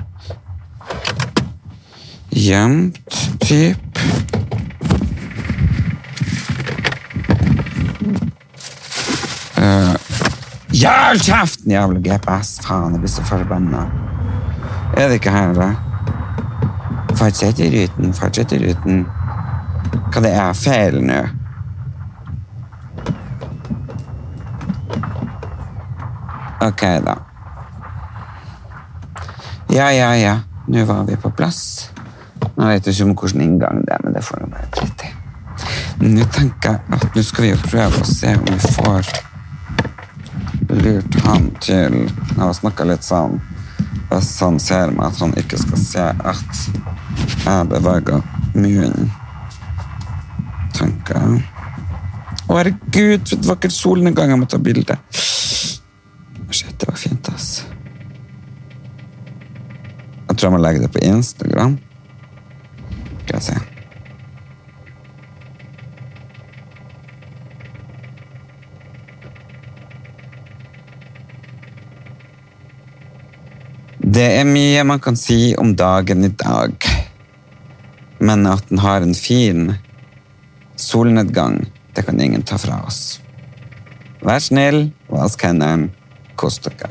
gjemt, 2.31 2.99
typ. 3.41 3.99
Uh, 9.59 9.95
ja, 10.71 11.15
kjeften, 11.19 11.73
jævla 11.73 12.01
GPS! 12.01 12.61
Faen, 12.65 12.93
jeg 12.93 13.01
blir 13.01 13.13
så 13.13 13.25
forbanna. 13.27 13.87
Er 14.97 15.09
det 15.09 15.21
ikke 15.21 15.35
her, 15.35 15.53
da? 15.55 15.73
Fortsett 17.19 17.61
i 17.61 17.71
ruten, 17.75 18.15
fortsett 18.15 18.53
i 18.55 18.63
ruten. 18.63 19.05
Hva 20.13 20.23
det 20.25 20.33
er 20.33 20.55
feil 20.57 21.01
nå? 21.05 21.23
Ok, 26.69 26.83
da. 27.05 27.15
Ja, 29.71 29.93
ja, 29.93 30.15
ja. 30.17 30.39
Nå 30.67 30.85
var 30.85 31.05
vi 31.05 31.17
på 31.17 31.31
plass. 31.31 31.91
Nå 32.59 32.69
vet 32.69 32.85
du 32.85 32.91
ikke 32.91 33.07
om 33.07 33.15
hvilken 33.15 33.45
inngang 33.45 33.83
det 33.87 33.95
er, 33.95 34.05
men 34.05 34.15
det 34.17 34.25
får 34.27 34.43
jeg 34.43 34.53
bare 34.55 34.71
dritt 34.77 35.07
i. 35.07 35.15
Nå 36.09 36.27
tenker 36.35 36.77
jeg 36.77 36.99
at 36.99 37.17
nå 37.17 37.23
skal 37.27 37.45
vi 37.45 37.51
jo 37.51 37.61
prøve 37.65 38.03
å 38.03 38.07
se 38.07 38.35
om 38.39 38.45
vi 38.47 38.73
får 38.77 39.09
lurt 40.69 41.17
han 41.25 41.49
til 41.65 41.95
Jeg 42.05 42.39
har 42.39 42.53
snakka 42.55 42.85
litt 42.87 43.07
sånn 43.07 43.39
Hvis 44.11 44.31
han 44.45 44.59
ser 44.63 44.93
meg, 44.95 45.09
at 45.09 45.23
han 45.23 45.35
ikke 45.41 45.59
skal 45.61 45.81
se 45.83 46.05
at 46.05 46.61
jeg 47.45 47.69
beveger 47.69 48.23
munnen. 48.55 49.11
Tenker 50.77 51.19
jeg. 51.19 51.43
Å, 52.49 52.57
herregud, 52.57 53.25
for 53.29 53.37
et 53.37 53.49
vakkert 53.51 53.75
solnedgang. 53.77 54.33
Jeg 54.33 54.41
må 54.41 54.49
ta 54.49 54.61
bilde. 54.63 54.97
Shit, 56.49 56.75
det 56.81 56.89
var 56.89 56.97
fint, 57.01 57.33
ass. 57.35 57.49
Jeg 60.29 60.37
tror 60.37 60.49
jeg 60.49 60.57
må 60.57 60.63
legge 60.65 60.85
det 60.87 60.93
på 60.95 61.05
Instagram. 61.05 61.77
Skal 63.25 63.37
jeg 63.37 63.49
se. 63.51 63.59
Det 74.19 74.25
er 74.35 74.49
mye 74.51 74.81
man 74.83 74.99
kan 74.99 75.15
si 75.15 75.53
om 75.63 75.77
dagen 75.79 76.25
i 76.27 76.31
dag. 76.35 76.73
Men 78.19 78.49
at 78.51 78.65
den 78.67 78.81
har 78.83 79.05
en 79.05 79.15
fin 79.15 79.77
solnedgang, 80.75 81.61
det 81.95 82.03
kan 82.09 82.19
ingen 82.19 82.43
ta 82.43 82.59
fra 82.59 82.81
oss. 82.89 83.21
Vær 84.27 84.43
snill, 84.43 84.89
vask 85.07 85.45
hendene, 85.47 85.93
kos 86.35 86.59
dere. 86.67 86.91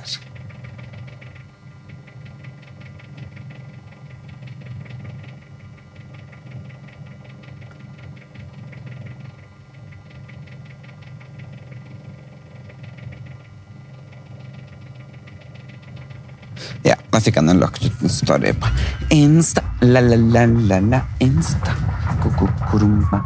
Da 17.18 17.22
fikk 17.26 17.40
han 17.40 17.50
lagt 17.58 17.82
ut 17.82 18.02
en 18.06 18.12
story 18.14 18.52
på 18.54 18.70
Insta. 19.10 19.64
La-la-la-la-la, 19.82 21.00
Insta. 21.26 21.74
Ko-ko-korona. 22.22 23.22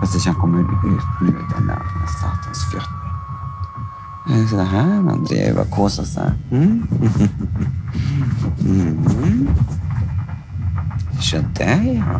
Hvis 0.00 0.16
ikke 0.18 0.32
han 0.32 0.40
kommer 0.40 0.64
ut 0.82 1.20
nå, 1.22 1.34
denne 1.52 1.76
satans 2.16 2.64
fjotten. 2.72 2.98
Se 4.48 4.58
det 4.58 4.66
her 4.72 4.90
han 5.06 5.22
driver 5.22 5.62
og 5.62 5.70
koser 5.76 6.08
seg. 6.08 6.34
Mm? 6.50 6.82
mm. 8.66 9.46
Ikke 11.20 11.44
det, 11.60 11.78
ja. 11.94 12.18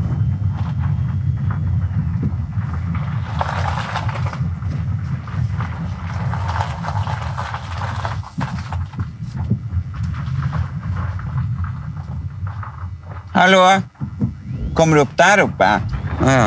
Hallo? 13.45 13.83
Kommer 14.75 14.97
du 14.97 15.03
opp 15.03 15.11
der 15.19 15.43
oppe? 15.45 15.67
Å 16.25 16.31
ja. 16.33 16.47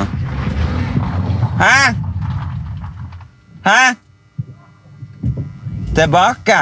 Hæ? 1.60 1.94
Hæ? 3.68 3.82
Tilbake? 5.94 6.58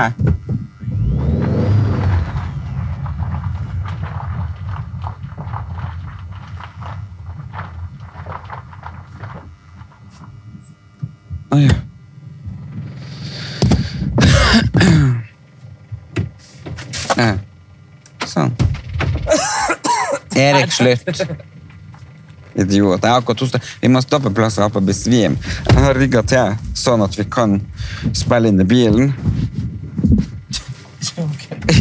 Å 11.48 11.64
ja. 11.64 11.80
Ja. 17.16 17.32
Sånn. 18.28 18.52
Slutt. 20.86 21.46
Idiot. 22.56 23.04
Jeg 23.04 23.12
har 23.12 23.20
akkurat 23.20 23.42
hostet. 23.44 23.64
Vi 23.82 23.92
må 23.92 24.00
stoppe 24.04 24.32
plass 24.32 24.56
jeg 24.56 24.64
har 24.64 24.72
på 24.72 24.84
Besvim. 24.86 25.36
Jeg 25.68 25.82
har 25.84 25.98
rigga 26.00 26.24
til 26.24 26.56
sånn 26.78 27.04
at 27.04 27.18
vi 27.20 27.26
kan 27.28 27.60
spille 28.16 28.52
inn 28.52 28.64
i 28.64 28.68
bilen. 28.68 29.12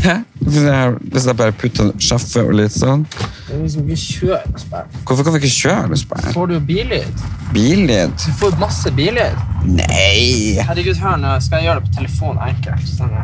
Ja, 0.04 0.18
hvis 0.38 1.26
jeg, 1.26 1.36
bare 1.36 1.52
putter 1.58 1.90
sjaffe 2.02 2.42
og 2.44 2.54
litt 2.58 2.74
sånn. 2.74 3.04
Vi 3.48 3.70
skal 3.70 3.86
ikke 3.86 4.00
kjøre 4.02 4.58
og. 4.60 4.98
Hvorfor 5.06 5.26
kan 5.26 5.34
vi 5.36 5.40
ikke 5.40 5.54
kjøre? 5.54 5.98
Får 6.34 6.50
du 6.50 6.56
billyd? 6.68 7.24
Billyd? 7.54 8.14
Du 8.20 8.32
får 8.40 8.58
masse 8.60 8.92
billyd. 8.94 9.40
Nei! 9.64 10.60
Herregud, 10.60 10.98
hør 11.02 11.18
nå. 11.22 11.36
Skal 11.44 11.62
jeg 11.62 11.70
gjøre 11.70 11.82
det 11.82 11.88
på 11.88 11.96
telefon 12.00 12.42
enkelt? 12.46 12.90
Sånn. 12.90 13.14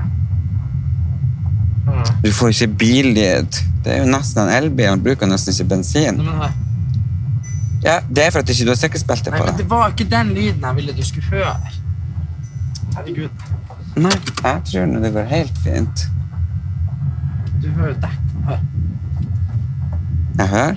Mm. 1.90 2.06
Du 2.24 2.30
får 2.36 2.54
ikke 2.54 2.70
billyd. 2.84 3.60
Det 3.84 3.92
er 3.94 4.02
jo 4.04 4.10
nesten 4.12 4.42
en 4.44 4.50
elbil. 4.52 4.88
Han 4.90 5.02
bruker 5.04 5.26
nesten 5.30 5.54
ikke 5.54 5.68
bensin. 5.74 6.20
Nei. 6.26 6.50
Ja, 7.84 8.00
Det 8.10 8.26
er 8.26 8.30
for 8.34 8.42
at 8.44 8.50
ikke 8.52 8.64
du 8.68 8.70
har 8.74 8.76
sikkerhetsbelte 8.76 9.30
på 9.32 9.38
men 9.40 9.46
det. 9.46 9.56
det 9.62 9.70
var 9.70 9.88
ikke 9.94 10.04
den 10.10 10.34
lyden 10.36 10.60
jeg 10.68 10.76
ville 10.76 10.92
du 10.92 11.02
skulle 11.06 11.26
høre. 11.32 11.54
Herregud. 12.96 13.46
Nei, 13.96 14.12
jeg 14.44 14.60
tror 14.68 14.86
nå 14.90 15.00
det 15.02 15.12
går 15.14 15.30
helt 15.30 15.58
fint. 15.64 16.04
Du 17.62 17.68
hører 17.76 17.94
jo 17.94 17.98
dekk. 18.02 18.20
Hør. 18.46 18.60
Jeg 20.38 20.48
hører. 20.48 20.76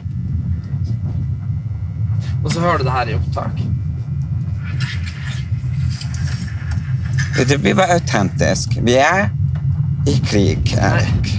Og 2.43 2.51
så 2.51 2.59
hører 2.59 2.77
du 2.77 2.83
det 2.83 2.91
her 2.91 3.11
i 3.11 3.13
opptak. 3.19 3.61
Vet 7.37 7.49
du, 7.49 7.57
Vi 7.57 7.73
var 7.75 7.93
autentiske. 7.95 8.81
Vi 8.83 8.95
er 8.99 9.29
i 10.07 10.17
krig, 10.25 10.73
Erik. 10.77 11.31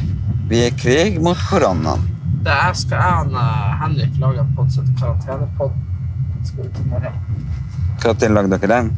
Vi 0.48 0.60
er 0.60 0.66
i 0.68 0.76
krig 0.76 1.20
mot 1.24 1.38
koronaen. 1.48 2.02
Det 2.44 2.52
er, 2.52 2.72
skal 2.76 3.00
jeg 3.00 3.12
og 3.24 3.36
eh, 3.40 3.70
Henrik 3.80 4.16
lage 4.20 4.42
en 4.42 4.50
podd 4.56 4.72
som 4.72 4.84
heter 4.84 4.98
Karantenepod. 5.00 5.70
Når 8.04 8.28
lagde 8.36 8.58
dere 8.58 8.68
den? 8.74 8.90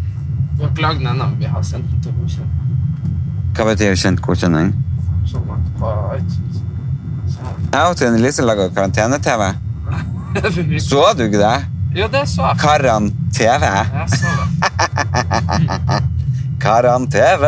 Vi 0.56 0.62
har 0.62 0.70
ikke 0.70 0.82
lagd 0.82 0.98
den 0.98 1.06
ennå, 1.12 1.28
vi 1.38 1.44
har 1.44 1.62
sendt 1.62 1.90
den 1.92 2.02
til 2.02 2.12
godkjenning. 2.16 2.52
Hva 3.56 3.66
betyr 3.68 3.94
kjent 4.00 4.22
godkjenning? 4.24 4.72
Sånn 5.30 5.52
at 5.54 5.68
på 5.78 5.92
iTunes. 6.16 6.58
Så 7.30 7.52
Jeg 7.72 7.92
og 7.92 7.96
Trine 8.00 8.18
Lise 8.24 8.42
laga 8.42 8.66
karantene-TV. 8.74 9.46
Så 10.90 11.04
du 11.18 11.22
ikke 11.28 11.42
det? 11.44 11.56
Jo, 11.96 12.08
det 12.12 12.24
så 12.28 12.42
jeg. 12.42 12.58
Karan-TV. 12.60 13.64
Jeg 13.94 14.08
så 14.18 14.28
det. 14.40 16.02
Karan-TV. 16.64 17.44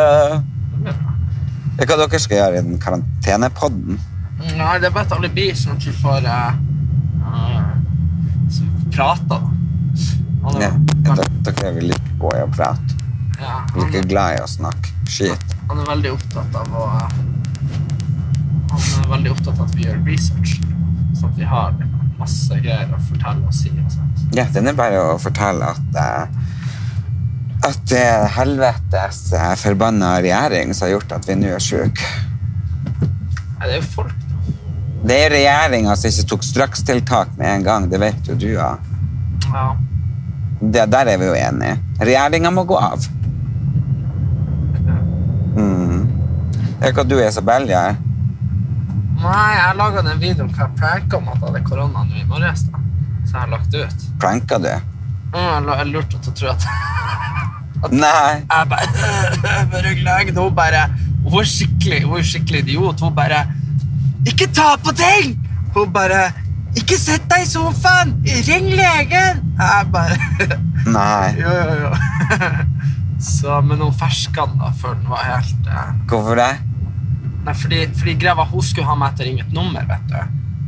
Det 1.79 1.85
er 1.85 1.93
hva 1.93 1.95
dere 2.01 2.19
skal 2.19 2.35
gjøre 2.35 2.59
i 2.59 2.63
den 2.65 2.79
karantenepodden. 2.83 3.99
Nei, 4.59 4.73
det 4.83 4.89
er 4.89 4.91
bare 4.91 5.05
et 5.07 5.13
alle 5.15 5.29
blir 5.31 5.53
sånn 5.55 5.77
at 5.77 5.85
vi 5.87 5.93
får 5.95 6.25
uh, 6.27 6.49
da. 9.29 9.37
Han 10.43 10.57
er, 10.59 10.75
Ja, 11.05 11.15
dere 11.47 11.69
er 11.69 11.77
veldig 11.77 11.99
gode 12.19 12.41
i 12.41 12.43
å 12.43 12.49
prate. 12.51 12.97
ja, 13.39 13.61
han, 13.63 13.79
Like 13.79 14.03
glad 14.11 14.35
i 14.35 14.41
å 14.43 14.47
snakke 14.51 14.91
skit. 15.07 15.55
han 15.69 15.79
er 15.79 15.87
veldig 15.93 16.11
opptatt 16.17 16.59
av 16.59 16.75
å 16.75 16.83
Han 18.75 19.05
er 19.05 19.09
veldig 19.15 19.31
opptatt 19.37 19.55
av 19.55 19.63
at 19.69 19.75
vi 19.79 19.87
gjør 19.87 20.03
research, 20.03 20.59
sånn 21.15 21.31
at 21.31 21.37
vi 21.39 21.47
har 21.47 21.73
masse 22.19 22.59
greier 22.59 22.91
å 22.91 22.99
fortelle 23.07 23.47
og 23.47 23.55
si. 23.55 23.71
og 23.71 23.91
sånt. 23.95 24.35
Ja, 24.35 24.45
den 24.53 24.67
er 24.67 24.75
bare 24.75 24.99
å 25.13 25.17
fortelle 25.17 25.71
at 25.71 25.95
eh, 25.95 26.27
at 27.65 27.81
det 27.91 27.99
er 27.99 28.29
helvetes 28.37 29.33
eh, 29.35 29.53
forbanna 29.59 30.15
regjering 30.23 30.73
som 30.73 30.87
har 30.87 30.95
gjort 30.95 31.17
at 31.17 31.27
vi 31.27 31.35
nå 31.39 31.51
er 31.57 31.63
sjuke. 31.63 32.11
Det 33.59 33.67
er 33.67 33.75
jo 33.75 33.85
folk. 33.97 34.15
Det 34.99 35.15
er 35.15 35.31
regjeringa 35.31 35.95
som 35.95 36.11
ikke 36.11 36.27
tok 36.31 36.45
strakstiltak 36.47 37.35
med 37.39 37.51
en 37.53 37.65
gang. 37.67 37.87
Det 37.91 37.99
vet 38.01 38.27
jo 38.31 38.35
du, 38.39 38.49
ja. 38.53 38.73
Ja. 39.51 39.67
Det, 40.59 40.85
der 40.91 41.13
er 41.13 41.19
vi 41.19 41.29
jo 41.29 41.35
enige. 41.35 41.77
Regjeringa 41.99 42.51
må 42.51 42.65
gå 42.67 42.79
av. 42.79 43.07
Mm. 45.55 46.05
Det 46.79 46.87
er 46.87 46.93
ikke 46.93 47.03
at 47.03 47.11
du 47.11 47.17
og 47.17 47.25
Isabel 47.25 47.67
gjør. 47.71 47.99
Nei, 49.19 49.47
jeg 49.55 49.75
laga 49.75 50.03
den 50.07 50.21
videoen 50.21 50.51
hvor 50.53 50.63
jeg 50.63 50.79
pranka 50.79 51.19
om 51.19 51.27
at 51.27 51.41
jeg 51.41 51.47
hadde 51.47 51.63
korona 51.67 52.05
nå 52.07 52.21
i 52.21 52.27
morges. 52.27 52.63
Så 53.27 53.33
jeg 53.33 53.41
har 53.41 53.51
lagt 53.51 53.75
ut. 53.75 54.07
Pranka 54.19 54.59
du? 54.63 54.71
Mm, 55.33 55.67
Jeg 55.69 55.87
lurte 55.91 56.19
til 56.23 56.31
å 56.31 56.35
tro 56.39 56.49
at 56.55 57.91
Nei. 57.95 58.41
Jeg 58.43 58.67
bare 58.71 59.11
bare 59.71 59.93
legen, 60.03 60.35
hun 60.37 60.55
bare 60.57 60.81
Hun 61.23 61.31
var 61.37 61.47
skikkelig, 61.47 62.01
hun 62.07 62.17
er 62.19 62.25
skikkelig 62.27 62.63
idiot. 62.65 62.99
Hun 63.05 63.13
bare 63.15 63.43
Ikke 64.27 64.47
ta 64.51 64.73
på 64.83 64.91
ting! 64.99 65.35
Hun 65.75 65.91
bare 65.95 66.25
Ikke 66.79 66.97
sett 66.99 67.23
deg 67.31 67.45
i 67.45 67.49
sofaen! 67.49 68.15
Ring 68.49 68.67
legen! 68.75 69.39
Jeg 69.59 69.87
bare 69.93 70.17
Nei. 70.89 71.35
Jo, 71.39 71.53
jo, 71.53 71.77
jo. 71.85 71.93
Så, 73.29 73.57
men 73.67 73.81
hun 73.83 73.91
ferska 73.99 74.45
den 74.47 74.61
da 74.61 74.69
før 74.79 74.93
den 74.95 75.09
var 75.11 75.25
helt 75.27 75.65
eh, 75.67 75.89
Hvorfor 76.07 76.39
det? 76.39 76.51
Nei, 77.43 77.55
fordi, 77.55 77.81
fordi 77.99 78.13
greia 78.19 78.35
var 78.39 78.47
hun 78.51 78.63
skulle 78.63 78.87
ha 78.87 78.95
meg 78.99 79.15
til 79.17 79.25
å 79.25 79.29
ringe 79.29 79.43
et 79.45 79.51
nummer, 79.55 79.83
vet 79.89 80.05
du. 80.11 80.15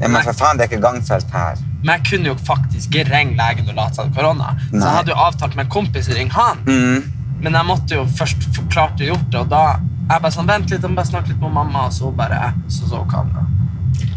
Ja, 0.01 0.07
men 0.11 0.19
for 0.25 0.35
faen, 0.35 0.59
det 0.59 0.65
er 0.65 0.69
ikke 0.71 0.81
gangfelt 0.83 1.31
her. 1.35 1.59
Men 1.81 1.95
jeg 1.95 2.05
kunne 2.11 2.31
jo 2.31 2.35
faktisk 2.45 2.91
ikke 2.91 3.07
ringe 3.09 3.37
legen 3.39 3.69
og 3.71 3.77
late 3.79 3.97
som 3.97 4.11
korona. 4.13 4.53
Så 4.69 4.81
jeg 4.81 4.97
hadde 4.99 5.13
jo 5.13 5.17
avtalt 5.17 5.55
med 5.57 5.65
en 5.65 5.73
kompis 5.73 6.09
å 6.11 6.17
ringe 6.17 6.35
han. 6.35 6.61
Mm. 6.67 7.07
Men 7.41 7.57
jeg 7.57 7.65
måtte 7.65 7.97
jo 7.97 8.03
først 8.19 8.45
forklart 8.53 8.69
klart 8.71 9.01
å 9.01 9.09
gjort 9.09 9.31
det, 9.33 9.39
og 9.41 9.49
da 9.49 9.63
jeg 10.11 10.21
bare 10.21 10.33
sånn, 10.35 10.47
vent 10.49 10.69
litt, 10.69 10.81
jeg 10.83 10.91
må 10.91 10.97
bare 10.99 11.07
snakke 11.07 11.31
litt 11.31 11.41
med 11.41 11.53
mamma, 11.55 11.85
og 11.87 11.93
så 11.95 12.11
bare, 12.15 12.51
så 12.71 12.89
så 12.89 13.01
kamera. 13.09 13.45
det. 13.45 13.61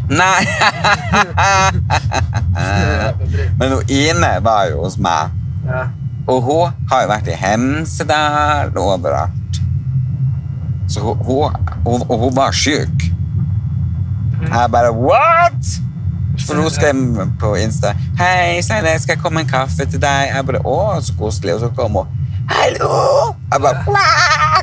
Nei! 0.09 0.45
Men 3.59 3.71
hun 3.77 3.89
Ine 3.89 4.33
var 4.43 4.67
jo 4.69 4.83
hos 4.83 4.97
meg. 5.01 5.31
Ja. 5.65 5.87
Og 6.27 6.43
hun 6.45 6.75
har 6.91 7.05
jo 7.05 7.11
vært 7.13 7.29
i 7.31 7.37
Hemsedal 7.37 8.73
og 8.75 8.91
overalt. 8.97 9.61
Så 10.91 11.01
hun, 11.01 11.17
hun, 11.25 11.71
hun, 11.85 12.05
hun 12.09 12.35
var 12.35 12.53
syk. 12.53 13.07
Jeg 14.45 14.71
bare 14.73 14.91
What?! 14.93 15.84
For 16.43 16.59
hun 16.59 16.67
skrev 16.73 16.99
på 17.39 17.53
Insta 17.61 17.93
Hei, 18.19 18.59
Steine, 18.65 18.91
skal 18.99 19.15
jeg 19.15 19.23
komme 19.23 19.45
en 19.45 19.49
kaffe 19.49 19.87
til 19.87 20.01
deg? 20.03 20.31
Jeg 20.33 20.47
bare 20.49 20.61
Å, 20.67 20.77
så 21.05 21.15
koselig. 21.19 21.55
Og 21.55 21.63
så 21.63 21.69
kom 21.77 21.99
hun 22.01 22.09
Hallo! 22.51 23.35
Jeg 23.51 23.63
bare 23.63 23.85
Wah! 23.87 24.61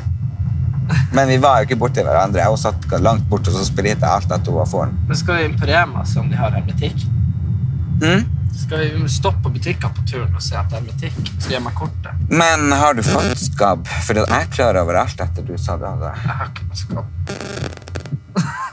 Men 1.13 1.27
vi 1.29 1.37
var 1.41 1.61
jo 1.61 1.67
ikke 1.69 1.79
borti 1.79 2.03
hverandre. 2.05 2.43
Hun 2.49 2.59
satt 2.59 2.85
langt 3.01 3.25
borte, 3.29 3.51
og 3.51 3.57
så 3.59 3.65
sprita 3.67 4.05
jeg 4.07 4.13
alt 4.19 4.31
at 4.35 4.47
hun 4.49 4.57
var 4.57 4.69
foran. 4.69 4.95
Men 5.07 5.19
skal 5.19 5.39
vi 5.39 5.49
inn 5.49 5.57
på 5.59 5.67
Rema 5.69 6.03
se 6.09 6.19
om 6.21 6.29
de 6.31 6.37
har 6.37 6.53
hermetikk? 6.55 7.05
Mm? 8.01 8.25
Skal 8.57 8.83
vi 8.83 8.89
vi 9.01 9.09
stoppe 9.09 9.41
på 9.45 9.51
butikker 9.55 9.93
på 9.93 10.03
turen 10.09 10.33
og 10.35 10.43
se 10.43 10.57
at 10.57 10.69
det 10.69 10.77
er 10.77 10.83
hermetikk? 10.83 11.31
Skal 11.37 11.55
jeg 11.55 11.63
meg 11.65 11.77
kortet? 11.77 12.25
Men 12.29 12.73
har 12.73 12.97
du 12.97 13.03
fått 13.05 13.37
skabb? 13.41 13.87
For 14.05 14.19
jeg 14.19 14.29
er 14.39 14.49
klar 14.53 14.77
over 14.81 14.99
alt 15.03 15.23
etter 15.23 15.45
du 15.47 15.53
sa 15.57 15.77
det. 15.81 15.89
hadde. 15.93 16.11
Jeg 16.25 16.39
har 16.41 16.51
ikke 16.51 16.67
noe 16.67 16.81
skabb. 16.83 17.07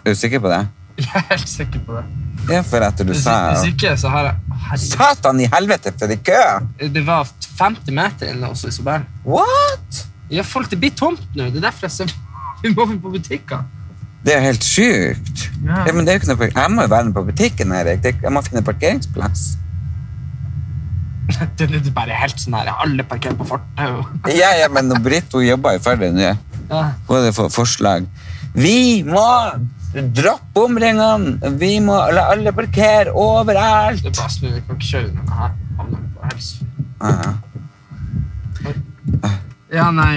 Er 0.00 0.14
du 0.14 0.20
sikker 0.24 0.40
på 0.44 0.52
det? 0.52 0.64
Jeg 1.00 1.16
er 1.16 1.26
helt 1.30 1.48
sikker 1.48 1.80
på 1.86 1.96
det. 1.96 2.04
Ja, 2.50 2.62
for 2.66 2.84
etter 2.84 3.06
du 3.06 3.14
sa 3.14 3.34
hvis 3.52 3.68
ikke, 3.72 3.94
så 4.00 4.10
har 4.12 4.30
jeg 4.30 4.60
herregud. 4.66 4.86
Satan 4.92 5.42
i 5.42 5.48
helvete, 5.52 5.92
for 5.98 6.14
en 6.14 6.22
kø! 6.26 6.40
Det 6.96 7.02
var 7.06 7.28
50 7.60 7.94
meter 7.96 8.32
inne 8.32 8.50
hos 8.50 8.64
Isobel. 8.68 9.04
What? 9.24 10.04
Ja, 10.30 10.44
folk, 10.46 10.70
det 10.70 10.78
blir 10.82 10.94
tomt 10.98 11.22
nå. 11.34 11.50
Det 11.50 11.60
er 11.62 11.68
derfor 11.68 11.88
jeg 11.88 11.96
ser 11.98 12.16
vi 12.62 12.74
må 12.74 12.86
på 12.90 13.14
butikker. 13.14 13.64
Det 14.24 14.34
er 14.34 14.42
jo 14.42 14.48
helt 14.50 14.66
sjukt. 14.66 15.46
Ja. 15.64 15.86
Ja, 15.86 15.94
men 15.96 16.04
det 16.04 16.12
er 16.12 16.18
jo 16.18 16.22
ikke 16.22 16.34
noe, 16.34 16.50
jeg 16.52 16.74
må 16.74 16.84
jo 16.84 16.92
være 16.92 17.08
med 17.08 17.16
på 17.16 17.24
butikken, 17.30 17.72
Erik. 17.72 18.04
Jeg 18.10 18.32
må 18.34 18.42
finne 18.44 18.62
parkeringsplass. 18.66 19.46
Det 21.56 21.68
det 21.70 21.86
er 21.86 21.92
bare 21.94 22.16
helt 22.18 22.40
sånn 22.42 22.56
her. 22.58 22.68
Alle 22.82 23.04
parkerer 23.06 23.36
på 23.38 23.46
fortauet. 23.52 24.10
Ja, 24.40 24.50
ja, 24.58 24.68
men 24.72 24.90
Britt 25.04 25.32
hun 25.36 25.46
jobber 25.46 25.76
jo 25.76 25.82
ferdig 25.84 26.10
nå. 26.16 26.32
Ja. 26.70 26.82
Hun 27.06 27.16
hadde 27.16 27.32
fått 27.36 27.54
forslag? 27.54 28.08
Vi 28.54 29.02
må 29.06 29.22
droppe 30.14 30.52
bomringene! 30.54 31.52
Vi 31.58 31.72
må 31.82 31.96
la 32.14 32.28
alle 32.34 32.52
parkere 32.54 33.10
overalt! 33.12 34.02
Det 34.04 34.12
er. 34.14 34.36
Vi 34.40 34.60
kan 34.66 34.76
ikke 34.76 34.90
kjøre 34.92 35.08
denne 35.10 35.38
her. 35.40 35.54
Havner 35.78 35.98
på 36.14 36.20
helse. 36.30 36.66
Ja. 37.00 37.32
Ja, 39.70 39.90
nei 39.94 40.16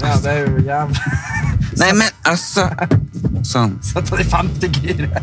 Ja, 0.00 0.14
det 0.22 0.30
er 0.30 0.38
jo 0.46 0.62
jævlig 0.64 1.00
Nei, 1.80 1.90
men 1.98 2.08
altså 2.24 2.68
Sånn. 3.46 3.78
Sett 3.84 4.10
den 4.10 4.20
i 4.22 4.26
femte 4.28 4.68
giret. 4.74 5.22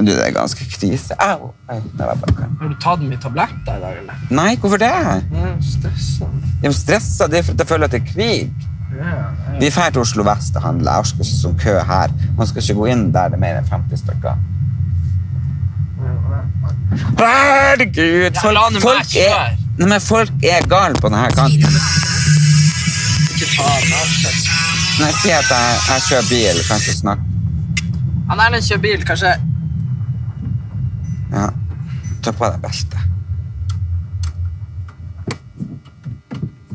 Men 0.00 0.06
du, 0.08 0.14
det 0.16 0.22
er 0.24 0.32
ganske 0.32 0.64
krise. 0.64 1.12
Au! 1.20 1.50
Har 1.68 2.68
du 2.70 2.76
tatt 2.80 3.02
mye 3.04 3.18
tabletter 3.20 3.74
i 3.76 3.80
dag, 3.82 3.98
eller? 4.00 4.20
Nei, 4.32 4.54
hvorfor 4.56 4.80
det? 4.80 4.88
Stressa. 5.60 6.28
Jeg 6.62 6.70
er 6.70 6.76
stressa. 6.78 7.26
Det 7.28 7.42
er 7.42 7.44
fordi 7.50 7.60
jeg 7.60 7.68
føler 7.68 7.84
at 7.90 7.92
det 7.92 8.00
er 8.00 8.06
krig. 8.08 8.54
Vi 9.60 9.68
drar 9.68 9.92
til 9.92 10.00
Oslo 10.00 10.24
vest 10.24 10.56
og 10.56 10.64
handler. 10.64 10.94
Jeg 10.94 11.04
orker 11.04 11.26
ikke 11.26 11.36
sånn 11.42 11.58
kø 11.60 11.74
her. 11.90 12.14
Man 12.38 12.48
skal 12.48 12.64
ikke 12.64 12.78
gå 12.78 12.88
inn 12.94 13.02
der 13.12 13.28
det 13.28 13.36
er 13.36 13.42
mer 13.44 13.60
enn 13.60 13.68
50 13.68 14.00
stykker. 14.06 14.40
Herregud! 17.20 18.40
Meg 18.40 18.80
folk, 18.86 19.14
er, 19.20 19.52
nei, 19.84 20.00
folk 20.00 20.48
er 20.54 20.64
gale 20.72 20.96
på 20.96 21.12
denne 21.12 21.28
kanten. 21.36 21.76
Ikke 23.36 23.52
ta 23.52 23.68
den. 23.84 23.92
Nei, 25.04 25.12
Si 25.20 25.36
at 25.36 25.52
jeg, 25.52 25.78
jeg 25.92 26.08
kjører 26.08 26.32
bil, 26.32 26.64
kanskje 26.72 26.98
snart. 27.02 27.28
Han 28.32 28.40
Erlend 28.48 28.64
kjører 28.64 28.86
bil, 28.88 29.08
kanskje 29.12 29.36
Ja. 31.32 31.48
Ta 32.24 32.32
på 32.36 32.50
deg 32.50 32.60
beltet. 32.60 32.98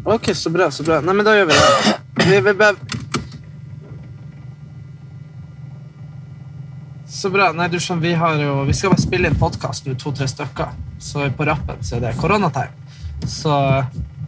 Ok, 0.05 0.29
så 0.37 0.49
bra, 0.53 0.69
så 0.71 0.83
bra. 0.85 0.99
Nei, 1.01 1.13
men 1.17 1.25
da 1.25 1.33
gjør 1.33 1.47
vi 1.49 1.55
det. 1.57 1.95
Vi, 2.25 2.39
vi, 2.45 2.53
bare- 2.53 2.75
Så 7.07 7.29
bra. 7.33 7.51
Nei, 7.57 7.67
du 7.73 7.79
skjønner, 7.79 8.01
vi 8.01 8.13
har 8.13 8.35
jo 8.41 8.63
Vi 8.67 8.73
skal 8.73 8.91
bare 8.93 9.01
spille 9.01 9.29
inn 9.31 9.37
podkast 9.39 9.87
nå, 9.87 9.95
to-tre 9.97 10.27
stykker. 10.29 10.73
Så 10.99 11.25
på 11.37 11.45
rappen 11.47 11.81
så 11.85 11.95
er 11.97 12.05
det 12.05 12.15
koronatime. 12.19 12.69
Så 13.25 13.51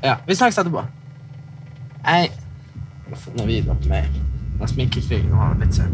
ja. 0.03 0.17
Vi 0.27 0.35
snakkes 0.35 0.57
etterpå. 0.63 0.83
Hei. 2.07 2.23
Jeg 2.27 3.13
vi 3.13 3.19
fått 3.21 3.37
det 3.37 3.65
på 3.67 3.89
meg. 3.91 4.17
Den 4.57 4.67
sminkekrigen 4.71 5.35
var 5.37 5.53
litt 5.61 5.75
sen. 5.77 5.93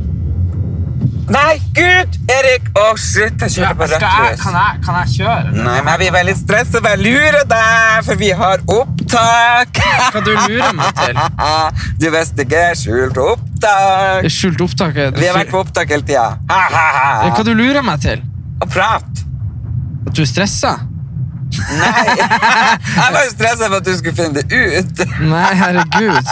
Nei, 1.31 1.55
gud! 1.71 2.17
Erik! 2.27 2.65
Å, 2.75 2.89
shit, 2.99 3.37
jeg 3.45 3.53
kjørte 3.55 3.77
på 3.79 3.87
rødt 3.87 4.03
lys. 4.03 4.41
kan, 4.43 4.57
kan 4.83 4.97
jeg 5.01 5.11
kjøre? 5.13 5.53
Nei, 5.55 5.75
men 5.79 5.89
jeg 5.93 5.99
blir 6.01 6.13
veldig 6.17 6.35
stresset, 6.35 6.77
for 6.81 6.89
jeg 6.91 7.01
lurer 7.05 7.45
deg, 7.47 8.03
for 8.07 8.19
vi 8.19 8.31
har 8.41 8.63
opptak! 8.75 9.79
Hva 10.11 10.23
du 10.25 10.31
lurer 10.33 10.75
meg 10.77 10.99
til? 10.99 11.21
Du 12.03 12.07
visste 12.11 12.43
ikke, 12.43 12.63
skjult 12.79 13.19
opptak! 13.23 14.27
skjult 14.27 14.63
opptak? 14.67 14.99
Vi 15.15 15.29
har 15.29 15.37
vært 15.39 15.53
på 15.53 15.61
opptak 15.63 15.93
hele 15.95 16.07
tida. 16.07 16.27
Hva 16.49 17.45
du 17.47 17.53
lurer 17.55 17.85
meg 17.85 18.03
til? 18.03 18.23
Å 18.59 18.67
prate. 18.67 19.23
At 20.03 20.17
du 20.17 20.25
er 20.25 20.29
stressa? 20.29 20.75
Nei, 21.79 22.05
jeg 22.97 23.13
var 23.15 23.19
jo 23.19 23.29
stresset 23.33 23.67
for 23.67 23.77
at 23.79 23.85
du 23.87 23.93
skulle 23.99 24.17
finne 24.17 24.41
det 24.41 24.45
ut. 24.53 24.95
Nei, 25.29 25.51
herregud. 25.59 26.25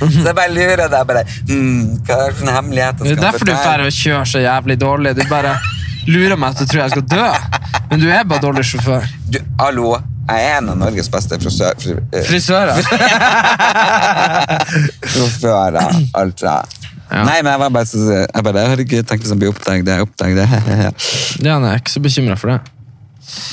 Så 0.00 0.24
jeg 0.26 0.34
bare 0.34 0.50
lurer 0.52 0.88
deg 0.90 1.06
bare, 1.08 1.22
mm, 1.48 1.82
hva 2.06 2.14
er 2.16 2.20
det 2.32 2.38
for 2.40 2.50
hemmeligheter 2.50 3.04
Det 3.06 3.12
er 3.12 3.16
skal 3.18 3.26
derfor 3.28 3.46
du 3.48 3.52
drar 3.54 3.80
og 3.84 3.92
kjører 3.94 4.28
så 4.32 4.38
jævlig 4.42 4.76
dårlig. 4.80 5.10
Du 5.18 5.22
bare 5.30 5.52
lurer 6.10 6.36
meg 6.40 6.48
at 6.54 6.58
du 6.64 6.70
tror 6.70 6.80
jeg 6.84 6.90
skal 6.96 7.06
dø. 7.14 7.28
Men 7.90 7.96
du 8.02 8.06
er 8.10 8.24
bare 8.28 8.42
dårlig 8.42 8.64
sjåfør. 8.68 9.02
Du, 9.30 9.38
hallo, 9.60 9.94
jeg 10.28 10.38
er 10.48 10.52
en 10.58 10.70
av 10.72 10.76
Norges 10.80 11.08
beste 11.12 11.34
frisør... 11.40 11.72
Fri, 11.80 11.92
uh, 12.00 12.04
Frisører. 12.24 12.80
Sjåfører, 15.14 15.78
altså. 16.16 16.54
Ja. 17.04 17.20
Nei, 17.28 17.38
men 17.44 17.50
jeg 17.52 17.60
var 17.60 17.70
bare 17.74 17.86
så 17.86 17.98
Jeg 18.24 18.42
bare, 18.46 18.62
herregud, 18.72 19.02
tenk 19.06 19.20
hvis 19.22 19.32
han 19.34 19.40
bli 19.42 19.50
oppdaget, 19.52 19.84
det 19.86 19.92
er 19.94 20.00
oppdaget. 20.06 20.38
Ja, 21.44 21.54
nei, 21.60 21.68
jeg 21.68 21.74
er 21.74 21.78
ikke 21.82 21.92
så 21.92 22.00
bekymra 22.02 22.36
for 22.40 22.48
det. 22.54 22.58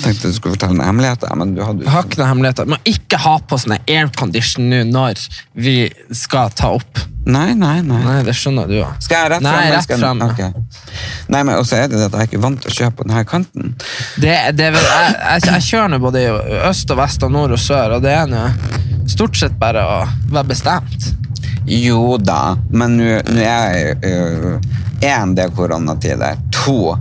Tenkte 0.03 0.27
du 0.29 0.33
skulle 0.35 0.55
fortelle 0.57 0.75
en 0.77 0.83
hemmelighet, 0.85 1.23
men 1.39 1.53
du 1.55 1.61
hadde 1.63 1.85
Jeg 1.85 1.91
har 1.93 2.03
ikke 2.07 2.19
noen 2.19 2.29
hemmeligheter. 2.33 2.67
Må 2.69 2.77
ikke 2.91 3.19
ha 3.23 3.37
på 3.47 3.57
sånn 3.61 3.77
aircondition 3.79 4.67
nå 4.69 4.81
når 4.91 5.21
vi 5.55 5.75
skal 6.17 6.51
ta 6.57 6.73
opp. 6.75 6.99
Nei, 7.25 7.51
nei, 7.53 7.77
nei. 7.85 7.99
Nei, 8.01 8.17
det 8.25 8.33
skjønner 8.35 8.67
du 8.67 8.79
òg. 8.81 8.95
Skal 9.05 9.19
jeg 9.23 9.31
rett 9.35 9.43
Nei, 9.45 9.51
frem? 9.53 9.71
rett 9.75 9.85
skal 9.85 10.01
frem, 10.01 10.23
ja. 10.41 10.49
Nei, 11.31 11.41
men 11.45 11.53
også 11.61 11.77
er 11.77 11.91
det 11.91 11.99
at 12.07 12.15
jeg 12.17 12.25
er 12.25 12.29
ikke 12.31 12.41
vant 12.43 12.61
til 12.63 12.71
å 12.71 12.75
kjøre 12.79 12.95
på 12.97 13.05
denne 13.07 13.23
kanten. 13.29 13.75
Det, 14.23 14.35
det, 14.57 14.67
er 14.71 14.75
vel- 14.75 14.89
jeg, 14.89 15.15
jeg, 15.21 15.45
jeg 15.51 15.65
kjører 15.69 15.93
nå 15.93 15.99
både 16.01 16.23
i 16.25 16.31
øst 16.71 16.91
og 16.95 16.97
vest 17.03 17.23
og 17.27 17.31
nord 17.37 17.53
og 17.55 17.61
sør, 17.61 17.97
og 17.99 18.03
det 18.07 18.15
er 18.17 18.31
nå 18.31 18.41
stort 19.11 19.37
sett 19.37 19.53
bare 19.61 19.85
å 19.85 19.99
være 20.33 20.47
bestemt. 20.49 21.11
Jo 21.69 22.17
da, 22.17 22.55
men 22.73 22.97
nå 22.97 23.09
er 23.37 23.45
jeg 23.45 23.95
én, 24.11 24.59
En, 25.01 25.31
det 25.37 25.47
er 25.47 25.53
koronatider. 25.57 26.35
To, 26.53 26.93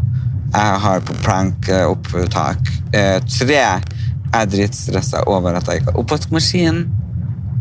jeg 0.51 0.79
har 0.85 1.03
på 1.07 1.15
plankeopptak. 1.25 2.71
Eh, 2.93 3.19
tre, 3.31 3.59
jeg 3.61 4.35
er 4.35 4.49
dritstressa 4.51 5.23
over 5.31 5.55
at 5.59 5.69
jeg 5.71 5.83
ikke 5.83 5.93
har 5.93 6.01
oppvaskmaskin. 6.03 6.81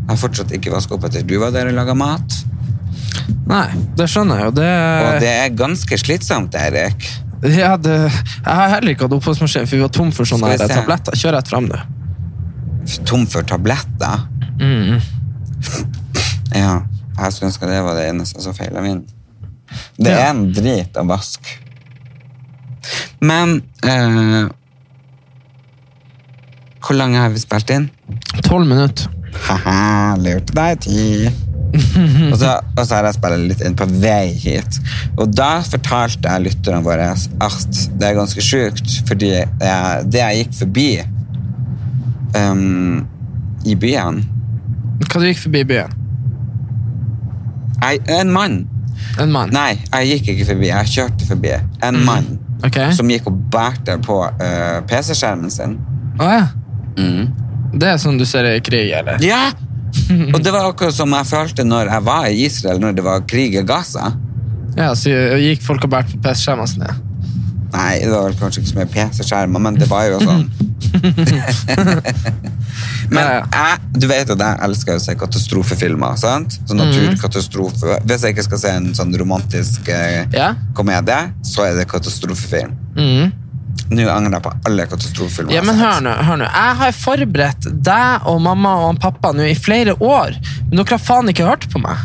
Jeg 0.00 0.10
har 0.10 0.18
fortsatt 0.18 0.54
ikke 0.56 0.72
vaska 0.74 0.96
opp 0.96 1.06
etter 1.06 1.22
du 1.26 1.36
var 1.42 1.52
der 1.54 1.70
og 1.70 1.76
laga 1.76 1.94
mat. 1.94 2.40
Nei, 3.50 3.66
det 3.98 4.06
skjønner 4.10 4.40
jeg 4.40 4.50
jo. 4.50 4.54
Det, 4.58 4.68
Og 5.06 5.22
det 5.22 5.30
er 5.30 5.54
ganske 5.58 5.98
slitsomt, 6.02 6.54
Erik. 6.58 7.06
ja, 7.46 7.76
det, 7.80 7.96
jeg 8.10 8.58
har 8.58 8.68
heller 8.74 8.94
ikke 8.94 9.06
hatt 9.06 9.16
oppvaskmaskin, 9.20 9.70
for 9.70 9.78
vi 9.78 9.82
var 9.86 9.94
tom 9.94 10.10
for 10.14 10.28
sånne 10.28 10.56
tabletter. 10.60 11.16
Kjør 11.18 11.36
rett 11.38 11.50
fram, 11.50 11.70
du. 11.70 11.78
Tom 13.06 13.26
for 13.30 13.46
tabletter. 13.46 14.26
Mm. 14.60 14.98
Ja, 16.56 16.80
jeg 17.20 17.32
skulle 17.32 17.50
ønske 17.52 17.68
det 17.70 17.80
var 17.86 17.96
det 17.98 18.08
eneste 18.10 18.42
som 18.42 18.54
feila 18.56 18.82
min. 18.84 19.04
Det 20.00 20.10
er 20.10 20.30
en 20.32 20.48
drit 20.56 20.96
å 20.98 21.04
vaske. 21.06 21.58
Men 23.20 23.62
eh, 23.84 24.48
Hvor 26.80 26.96
lange 26.96 27.20
har 27.20 27.30
vi 27.30 27.40
spilt 27.42 27.70
inn? 27.70 27.90
Tolv 28.46 28.66
minutter. 28.66 29.10
Haha, 29.46 30.16
lurte 30.18 30.56
deg 30.56 30.72
i 30.72 30.80
tid. 30.86 31.46
og, 32.32 32.34
så, 32.40 32.56
og 32.74 32.80
så 32.82 32.96
har 32.96 33.06
jeg 33.06 33.16
spilt 33.18 33.44
litt 33.52 33.60
inn 33.66 33.76
på 33.78 33.86
vei 34.02 34.32
hit. 34.42 34.80
Og 35.20 35.30
da 35.36 35.60
fortalte 35.66 36.32
jeg 36.32 36.46
lytterne 36.48 36.82
våre 36.86 37.12
at 37.14 37.80
det 38.00 38.08
er 38.08 38.18
ganske 38.18 38.42
sjukt, 38.42 38.96
fordi 39.08 39.30
jeg, 39.36 40.08
det 40.10 40.22
jeg 40.24 40.42
gikk 40.42 40.58
forbi 40.64 40.88
um, 42.34 43.06
i 43.68 43.76
byen 43.76 44.22
Hva 45.04 45.20
du 45.20 45.26
gikk 45.28 45.42
forbi 45.44 45.62
i 45.62 45.68
byen? 45.68 45.96
jeg, 47.80 48.02
En 48.18 48.32
mann 48.32 48.62
En 49.20 49.32
mann? 49.32 49.52
Nei, 49.54 49.74
jeg 49.92 50.20
gikk 50.20 50.34
ikke 50.34 50.52
forbi. 50.52 50.70
Jeg 50.70 50.90
kjørte 50.94 51.26
forbi 51.28 51.54
en 51.86 52.02
mann 52.06 52.38
Ok. 52.66 52.78
som 52.96 53.10
gikk 53.10 53.28
og 53.30 53.36
bærte 53.52 53.96
på 54.04 54.16
uh, 54.26 54.80
PC-skjermen 54.90 55.50
sin. 55.52 55.76
Å 56.20 56.30
ja. 56.30 56.46
Det 57.70 57.86
er 57.86 58.00
sånn 58.02 58.18
du 58.18 58.26
ser 58.28 58.44
i 58.50 58.60
krig, 58.64 58.90
eller? 58.96 59.20
Ja! 59.24 59.50
Og 60.34 60.42
det 60.42 60.52
var 60.52 60.68
akkurat 60.68 60.94
som 60.94 61.12
jeg 61.14 61.26
følte 61.30 61.64
når 61.66 61.90
jeg 61.90 62.02
var 62.06 62.26
i 62.30 62.44
Israel, 62.46 62.80
når 62.82 62.92
det 62.98 63.04
var 63.06 63.22
krig 63.30 63.54
i 63.58 63.62
Gaza. 63.66 64.12
Ja, 64.76 64.92
så 64.98 65.10
gikk 65.40 65.62
folk 65.66 65.84
og 65.86 65.92
bærte 65.92 66.14
på 66.14 66.20
PC-skjermene 66.28 66.70
sine? 66.70 66.90
Nei, 67.70 68.00
det 68.02 68.10
var 68.10 68.22
vel 68.26 68.38
kanskje 68.38 68.62
ikke 68.62 68.72
så 68.72 68.78
mye 68.80 68.92
PC-skjermer, 68.94 69.60
men 69.62 69.78
det 69.78 69.88
var 69.90 70.02
jo 70.10 70.18
sånn. 70.24 70.44
men 73.10 73.26
jeg, 73.52 73.78
du 74.00 74.06
vet 74.10 74.30
at 74.30 74.38
jeg 74.44 74.58
elsker 74.68 74.96
å 74.96 75.02
se 75.02 75.14
katastrofefilmer. 75.18 76.16
sant? 76.20 76.58
Sånn 76.68 76.78
naturkatastrofe. 76.82 77.98
Hvis 78.06 78.22
jeg 78.26 78.34
ikke 78.36 78.44
skal 78.48 78.58
se 78.62 78.72
en 78.78 78.90
sånn 78.94 79.14
romantisk 79.18 79.88
eh, 79.88 80.26
Ja. 80.34 80.52
komedie, 80.74 81.32
så 81.42 81.66
er 81.68 81.74
det 81.80 81.88
katastrofefilm. 81.90 82.76
Mm. 82.96 83.32
Nå 83.90 84.04
angrer 84.12 84.36
jeg 84.38 84.42
på 84.44 84.52
alle 84.68 84.86
katastrofefilmer. 84.86 85.52
Ja, 85.54 85.62
men 85.66 85.74
jeg 85.76 85.82
har 85.82 85.92
hør 85.92 85.98
sett. 85.98 86.04
nå, 86.06 86.14
hør 86.28 86.36
nå. 86.44 86.48
Jeg 86.54 86.76
har 86.84 86.92
forberedt 87.00 87.68
deg 87.90 88.26
og 88.30 88.40
mamma 88.44 88.76
og 88.78 88.86
han 88.92 89.00
pappa 89.02 89.32
nå 89.34 89.48
i 89.50 89.54
flere 89.58 89.96
år, 89.98 90.36
men 90.68 90.78
dere 90.78 90.94
har 90.94 91.02
faen 91.02 91.28
ikke 91.32 91.46
hørt 91.48 91.66
på 91.72 91.82
meg. 91.82 91.98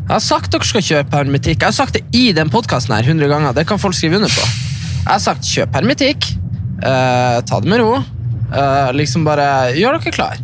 Jeg 0.00 0.16
har 0.16 0.24
sagt 0.24 0.50
dere 0.50 0.66
skal 0.66 0.82
kjøpe 0.82 1.14
hermetikk. 1.20 1.60
Jeg 1.62 1.68
har 1.70 1.76
sagt 1.76 1.94
det 1.94 2.02
i 2.18 2.32
den 2.34 2.50
podkasten 2.50 2.96
her 2.96 3.06
100 3.06 3.28
ganger. 3.30 3.52
Det 3.54 3.66
kan 3.70 3.78
folk 3.78 3.94
skrive 3.94 4.18
under 4.18 4.32
på. 4.34 4.42
Jeg 5.04 5.12
har 5.12 5.20
sagt 5.22 5.46
kjøp 5.46 5.76
hermetikk, 5.78 6.26
eh, 6.82 7.36
ta 7.46 7.60
det 7.62 7.70
med 7.70 7.78
ro. 7.78 8.00
Eh, 8.52 8.92
liksom 8.92 9.24
bare 9.24 9.72
gjør 9.76 9.98
dere 10.00 10.12
klar. 10.14 10.36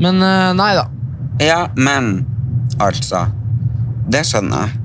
Men 0.00 0.20
uh, 0.22 0.52
nei 0.56 0.72
da. 0.76 0.86
Ja, 1.42 1.66
men 1.76 2.24
altså 2.80 3.26
Det 4.08 4.22
skjønner 4.24 4.66
jeg. 4.66 4.80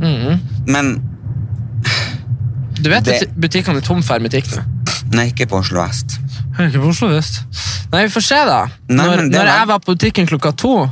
Mhm. 0.00 0.40
Men 0.68 0.90
Du 2.82 2.90
vet 2.90 3.04
Det- 3.04 3.22
at 3.22 3.34
butikkene 3.40 3.78
er 3.78 3.86
tom 3.86 4.02
for 4.02 4.14
hermetikk 4.18 4.46
nå? 4.52 4.62
nei, 5.16 5.28
ikke 5.32 5.46
på 5.48 5.58
Oslo 5.62 5.80
vest. 5.80 6.18
Ikke 6.60 6.78
på 6.82 6.88
Oslo 6.90 7.08
vest. 7.08 7.40
Nei, 7.92 8.02
vi 8.06 8.12
får 8.12 8.22
se, 8.26 8.34
da. 8.48 8.66
Nei, 8.88 9.06
når 9.06 9.22
når 9.30 9.38
var- 9.38 9.46
jeg 9.58 9.66
var 9.68 9.78
på 9.78 9.94
butikken 9.94 10.26
klokka 10.26 10.52
to, 10.56 10.90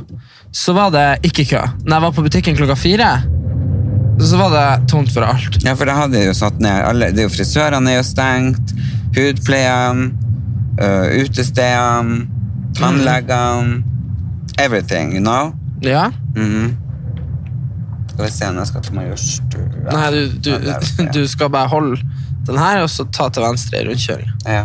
så 0.51 0.73
var 0.73 0.89
det 0.91 1.19
ikke 1.29 1.45
kø. 1.49 1.61
Når 1.85 1.91
jeg 1.95 2.01
var 2.01 2.11
på 2.11 2.23
butikken 2.23 2.55
klokka 2.57 2.75
fire, 2.77 3.09
så 4.19 4.37
var 4.39 4.49
det 4.55 4.87
tomt 4.87 5.11
for 5.11 5.21
alt. 5.27 5.63
Ja, 5.63 5.73
for 5.75 5.85
det 5.85 5.93
hadde 5.95 6.25
jo 6.25 6.33
satt 6.33 6.59
ned 6.59 6.83
alle 6.85 7.11
det 7.11 7.19
er 7.19 7.27
jo 7.29 7.33
Frisørene 7.35 7.89
er 7.91 7.97
jo 7.97 8.03
stengt, 8.03 8.73
hudpleierne, 9.15 10.11
øh, 10.81 11.23
utestedene, 11.23 12.27
tannlegene 12.77 13.83
Everything, 14.59 15.13
you 15.13 15.19
know? 15.19 15.53
Ja? 15.83 16.09
Mhm. 16.35 16.77
Skal 18.09 18.25
vi 18.25 18.31
se 18.31 18.45
jeg 18.45 18.67
skal 18.67 18.81
til 18.81 18.93
Majorstua. 18.95 19.63
Nei, 19.91 20.11
du, 20.11 20.37
du, 20.45 20.49
Ja, 20.51 20.57
der, 20.59 20.89
ja. 20.99 21.11
du 21.11 21.27
skal 21.27 21.49
bare 21.49 21.67
holde 21.67 21.97
den 22.47 22.57
her, 22.57 22.81
og 22.81 22.89
så 22.89 23.03
ta 23.11 23.27
til 23.29 23.43
venstre 23.43 23.81
i 23.81 23.87
rundkjøringa. 23.89 24.37
Ja. 24.45 24.63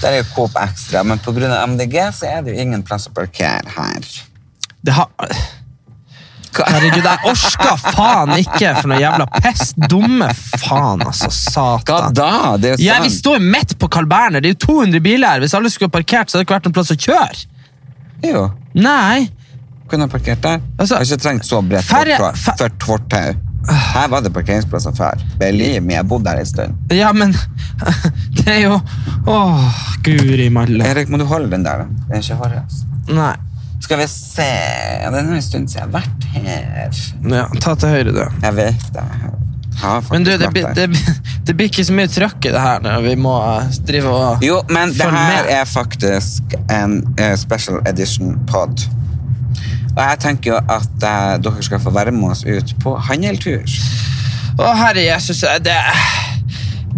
Der 0.00 0.08
er 0.08 0.16
jo 0.16 0.24
Coop 0.34 0.56
Extra, 0.62 1.02
men 1.02 1.18
pga. 1.18 1.66
MDG 1.66 1.98
så 2.14 2.26
er 2.30 2.40
det 2.40 2.54
jo 2.54 2.64
ingen 2.64 2.82
plass 2.82 3.08
å 3.10 3.12
parkere 3.16 3.76
her. 3.76 4.08
Det 4.84 4.96
har... 4.96 5.36
Herregud, 6.64 7.04
jeg 7.04 7.18
orska 7.30 7.72
faen 7.82 8.32
ikke 8.38 8.70
for 8.80 8.88
noe 8.92 9.00
jævla 9.02 9.26
piss. 9.40 9.74
Dumme 9.90 10.28
faen, 10.62 11.02
altså. 11.06 11.28
Satan. 11.30 12.08
Hva 12.08 12.12
da? 12.16 12.56
Det 12.56 12.70
er 12.70 12.76
jo 12.76 12.84
Ja, 12.86 13.00
vi 13.04 13.10
står 13.12 13.38
jo 13.40 13.50
midt 13.52 13.76
på 13.78 13.88
Carl 13.92 14.06
Berner. 14.10 14.40
Det 14.40 14.48
er 14.50 14.56
jo 14.56 14.62
200 14.66 15.00
biler 15.04 15.28
her. 15.36 15.40
Hvis 15.44 15.54
alle 15.58 15.70
skulle 15.70 15.90
parkert, 15.92 16.30
så 16.30 16.38
hadde 16.38 16.44
det 16.44 16.48
ikke 16.48 16.58
vært 16.58 16.68
noen 16.70 16.78
plass 16.78 16.94
å 16.94 16.98
kjøre. 17.06 17.46
Jo, 18.24 18.46
Nei. 18.74 19.28
kunne 19.90 20.06
ha 20.08 20.08
parkert 20.10 20.40
der. 20.42 20.60
Altså, 20.78 20.96
har 20.96 21.04
ikke 21.04 21.20
trengt 21.22 21.44
så 21.46 21.60
bredt 21.62 21.84
færre- 21.84 22.32
for 22.34 22.70
fortau. 22.86 23.34
Her 23.66 24.08
var 24.08 24.20
det 24.22 24.30
parkeringsplasser 24.32 24.92
før. 24.94 25.18
Livet 25.40 25.82
mitt. 25.82 25.90
Jeg 25.96 25.98
har 25.98 26.04
bodd 26.06 26.22
der 26.24 26.38
en 26.38 26.46
stund. 26.46 26.74
Ja, 26.94 27.12
men 27.12 27.32
det 28.38 28.46
er 28.46 28.60
jo 28.62 28.76
Åh, 29.26 29.78
guri 30.06 30.48
malla. 30.54 30.84
Erik, 30.86 31.08
må 31.10 31.18
du 31.18 31.24
holde 31.26 31.50
den 31.50 31.64
der? 31.66 31.82
Den 32.06 32.14
er 32.14 32.22
ikke 32.22 32.36
hårreis. 32.38 32.76
Nei. 33.10 33.32
Skal 33.84 34.00
vi 34.00 34.06
se 34.10 34.46
Det 34.46 35.10
er 35.10 35.18
en 35.20 35.42
stund 35.42 35.68
siden 35.70 35.76
jeg 35.76 35.82
har 35.84 35.92
vært 35.94 36.28
her. 36.34 37.00
Ja, 37.30 37.44
ta 37.62 37.74
til 37.78 37.92
høyre, 37.92 38.14
du. 38.16 38.22
Jeg 38.42 38.56
vet 38.56 38.86
det. 38.94 39.04
Men 40.10 40.24
du, 40.24 40.30
det, 40.40 40.48
det, 40.76 40.86
det 41.46 41.54
blir 41.56 41.68
ikke 41.68 41.84
så 41.84 41.92
mye 41.92 42.08
trøkk 42.08 42.46
i 42.48 42.52
det 42.54 42.60
her 42.64 42.80
når 42.80 43.02
vi 43.04 43.12
må 43.20 43.34
eh, 43.44 43.66
drive 43.86 44.08
og 44.08 44.44
Jo, 44.44 44.62
men 44.72 44.94
det 44.96 45.04
her 45.04 45.12
med. 45.12 45.50
er 45.52 45.68
faktisk 45.68 46.56
en 46.72 47.02
eh, 47.20 47.34
special 47.36 47.82
edition 47.86 48.38
pod. 48.48 48.86
Og 49.96 50.00
jeg 50.00 50.18
tenker 50.24 50.54
jo 50.54 50.62
at 50.72 51.04
eh, 51.08 51.36
dere 51.44 51.62
skal 51.68 51.80
få 51.84 51.92
være 51.92 52.14
med 52.16 52.32
oss 52.32 52.42
ut 52.48 52.72
på 52.82 52.96
handeltur. 53.10 53.68
Å, 54.56 54.72
herre 54.80 55.04
Jesus, 55.04 55.44
eh, 55.44 55.60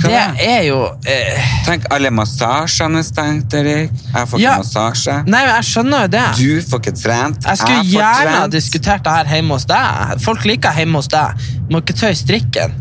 det 0.02 0.10
Det 0.38 0.48
er 0.48 0.62
jo 0.68 0.78
eh, 1.06 1.48
Tenk, 1.66 1.84
alle 1.94 2.10
massasjene 2.14 2.98
er 3.02 3.06
stengt, 3.06 3.54
Erik. 3.58 3.90
Jeg 4.14 4.28
får 4.30 4.40
Ja. 4.40 4.54
ikke 4.54 4.64
massasje. 4.64 5.16
Nei, 5.26 5.42
men 5.44 5.54
jeg 5.54 5.64
skjønner 5.72 6.00
jo 6.06 6.10
det. 6.14 6.26
Du 6.38 6.70
får 6.70 6.80
ikke 6.84 6.96
trent. 7.02 7.44
Jeg 7.44 7.58
skulle 7.58 7.78
jeg 7.82 7.92
gjerne 7.98 8.36
ha 8.38 8.46
diskutert 8.52 9.04
det 9.04 9.12
her 9.18 9.24
hjemme 9.34 9.54
hos 9.58 9.64
deg. 9.68 10.20
Folk 10.24 10.44
liker 10.48 10.72
hjemme 10.78 11.02
hos 11.02 11.08
deg. 11.12 11.46
Må 11.70 11.82
ikke 11.82 11.96
tøye 12.00 12.14
strikken. 12.16 12.74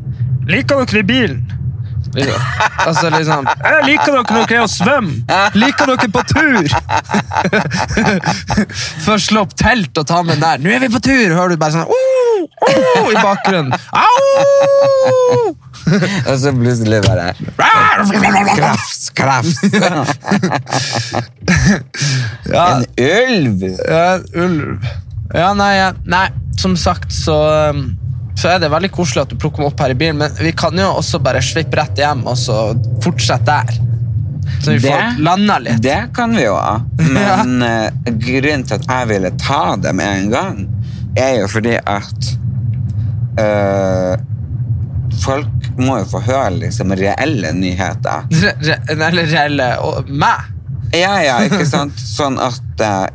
Liker 0.47 0.85
dere 0.85 1.03
bilen? 1.03 1.41
Liksom. 2.17 2.41
Altså 2.87 3.09
liksom 3.13 3.47
«Jeg 3.47 3.83
Liker 3.85 4.11
dere 4.15 4.23
når 4.33 4.47
dere 4.49 4.57
er 4.57 4.63
og 4.63 4.71
svømmer? 4.73 5.51
Liker 5.57 5.91
dere 5.91 6.09
på 6.13 6.21
tur? 6.31 6.63
Først 9.05 9.29
slå 9.29 9.43
opp 9.45 9.53
telt 9.59 9.97
og 10.01 10.07
ta 10.09 10.23
med 10.25 10.37
den 10.37 10.45
der. 10.45 10.63
Nå 10.63 10.73
er 10.73 10.81
vi 10.85 10.89
på 10.95 11.01
tur! 11.05 11.35
Hører 11.35 11.53
du 11.53 11.61
bare 11.61 11.75
sånn 11.75 11.85
oh, 11.85 12.41
oh, 12.71 13.11
i 13.11 13.15
bakgrunnen. 13.21 13.73
Au! 13.93 15.53
Og 16.27 16.33
så 16.41 16.51
plutselig 16.57 16.99
bare 17.05 17.31
Krafs, 18.57 19.09
krafs. 19.15 19.61
Ja, 22.51 22.65
En 22.67 22.85
ulv! 22.97 23.63
Ja, 23.87 24.17
ulv. 24.35 24.89
Ja, 25.35 25.51
nei, 25.59 25.71
ja, 25.75 25.91
nei, 26.07 26.27
som 26.59 26.77
sagt 26.79 27.11
så, 27.13 27.35
um, 27.75 27.89
så 28.37 28.51
er 28.53 28.61
det 28.61 28.69
veldig 28.69 28.91
koselig 28.93 29.25
at 29.25 29.33
du 29.33 29.37
plukker 29.41 29.63
meg 29.63 29.71
opp 29.71 29.81
her 29.81 29.93
i 29.95 29.97
bilen, 29.97 30.19
men 30.21 30.39
vi 30.39 30.53
kan 30.57 30.77
jo 30.77 30.91
også 30.99 31.19
bare 31.25 31.41
svippe 31.45 31.79
rett 31.79 31.97
hjem 31.97 32.25
og 32.29 32.37
så 32.37 32.57
fortsette 33.03 33.45
der. 33.49 33.79
Så 34.63 34.75
vi 34.75 34.79
får 34.79 35.17
landa 35.21 35.57
litt. 35.59 35.81
det 35.83 35.99
kan 36.15 36.35
vi 36.35 36.45
jo 36.45 36.53
ha. 36.55 36.77
Men 37.17 37.61
ja. 37.61 37.89
grunnen 38.05 38.63
til 38.67 38.77
at 38.77 38.85
jeg 38.87 39.09
ville 39.09 39.31
ta 39.41 39.75
det 39.81 39.93
med 39.97 40.21
en 40.21 40.29
gang, 40.31 40.61
er 41.17 41.33
jo 41.41 41.49
fordi 41.51 41.75
at 41.81 42.31
øh, 43.41 44.15
Folk 45.17 45.69
må 45.81 45.95
jo 45.97 46.05
få 46.11 46.19
høre 46.27 46.51
liksom 46.59 46.91
reelle 46.93 47.49
nyheter. 47.57 48.27
Re, 48.43 48.51
re, 48.61 48.75
eller 49.07 49.25
reelle 49.31 49.69
og 49.81 50.09
meg. 50.09 50.51
Ja, 50.93 51.15
ja, 51.25 51.39
ikke 51.47 51.65
sant? 51.75 51.97
Sånn 51.97 52.37
at 52.41 52.83
øh, 52.85 53.07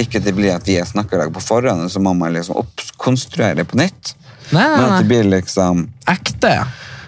ikke 0.00 0.22
det 0.24 0.32
blir 0.36 0.54
at 0.54 0.64
vi 0.64 0.78
snakker 0.78 0.92
snakkelag 0.94 1.34
på 1.34 1.42
forhånd, 1.44 1.84
og 1.84 1.92
så 1.92 2.00
må 2.00 2.14
man 2.16 2.32
liksom 2.32 2.56
oppkonstruere 2.62 3.66
på 3.68 3.80
nytt. 3.82 4.14
Nei, 4.50 4.66
Men 4.76 4.86
at 4.86 5.02
det 5.02 5.08
blir 5.10 5.28
liksom 5.30 5.84
Ekte, 6.10 6.54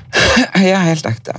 ja. 0.72 0.78
Helt 0.87 1.07
ekte. 1.09 1.35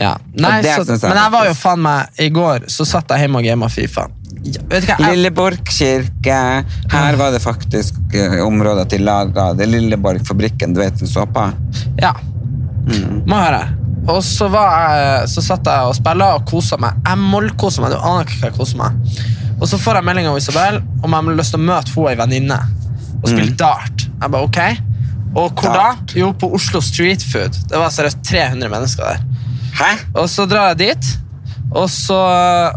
ja. 0.00 0.14
Nei, 0.34 0.60
så, 0.62 0.84
jeg 0.86 1.00
men 1.02 1.18
jeg 1.18 1.32
var 1.34 1.46
jo 1.48 1.54
faen 1.56 1.82
meg 1.84 2.20
I 2.22 2.28
går 2.34 2.66
så 2.72 2.86
satt 2.88 3.10
jeg 3.14 3.24
hjemme 3.26 3.40
og 3.40 3.48
gama 3.48 3.68
Fifa. 3.72 4.06
Ja, 4.44 4.62
du? 4.68 4.76
Jeg, 4.76 4.96
Lilleborg 5.04 5.66
kirke. 5.68 6.38
Her 6.92 7.18
var 7.20 7.34
det 7.34 7.42
faktisk 7.44 7.98
eh, 8.16 8.38
områder 8.44 8.88
til 8.88 9.04
laga. 9.04 9.50
Det 9.56 9.66
Lilleborg-fabrikken, 9.68 10.72
du 10.74 10.80
vet 10.80 10.96
den 11.00 11.10
såpa? 11.10 11.50
Ja. 12.00 12.14
Må 13.28 13.36
høre. 13.36 13.60
Og 14.08 14.22
så, 14.24 14.48
var 14.48 14.96
jeg, 14.96 15.28
så 15.34 15.44
satt 15.44 15.68
jeg 15.68 15.90
og 15.90 15.96
spilla 15.98 16.30
og 16.38 16.46
kosa 16.48 16.78
meg. 16.80 17.02
Jeg 17.04 17.20
mollkosa 17.20 17.84
meg. 17.84 17.92
Du 17.92 18.00
aner 18.00 18.24
ikke 18.24 18.38
hva 18.40 18.50
jeg 18.50 18.56
koser 18.56 18.80
meg. 18.80 19.18
Og 19.60 19.68
så 19.68 19.78
får 19.80 20.00
jeg 20.00 20.08
melding 20.08 20.30
av 20.30 20.38
Isabel 20.40 20.80
om 21.04 21.12
jeg 21.12 21.26
har 21.26 21.40
lyst 21.42 21.54
til 21.54 21.60
å 21.60 21.66
møte 21.68 21.92
henne 21.92 22.12
ei 22.14 22.20
venninne 22.22 22.60
og 23.20 23.26
spille 23.28 23.56
dart. 23.60 24.06
Jeg 24.08 24.32
bare, 24.32 24.46
ok. 24.48 24.60
Og 25.36 25.52
hvor 25.54 25.74
da? 25.74 25.88
Jo, 26.18 26.32
på 26.34 26.48
Oslo 26.56 26.80
Street 26.82 27.22
Food. 27.32 27.54
Det 27.70 27.78
var 27.78 27.92
seriøst 27.94 28.22
300 28.26 28.70
mennesker 28.72 29.04
der. 29.06 29.26
Hæ? 29.78 29.90
Og 30.18 30.26
så 30.30 30.46
drar 30.50 30.72
jeg 30.72 30.78
dit, 30.80 31.10
og 31.70 31.86
så, 31.90 32.16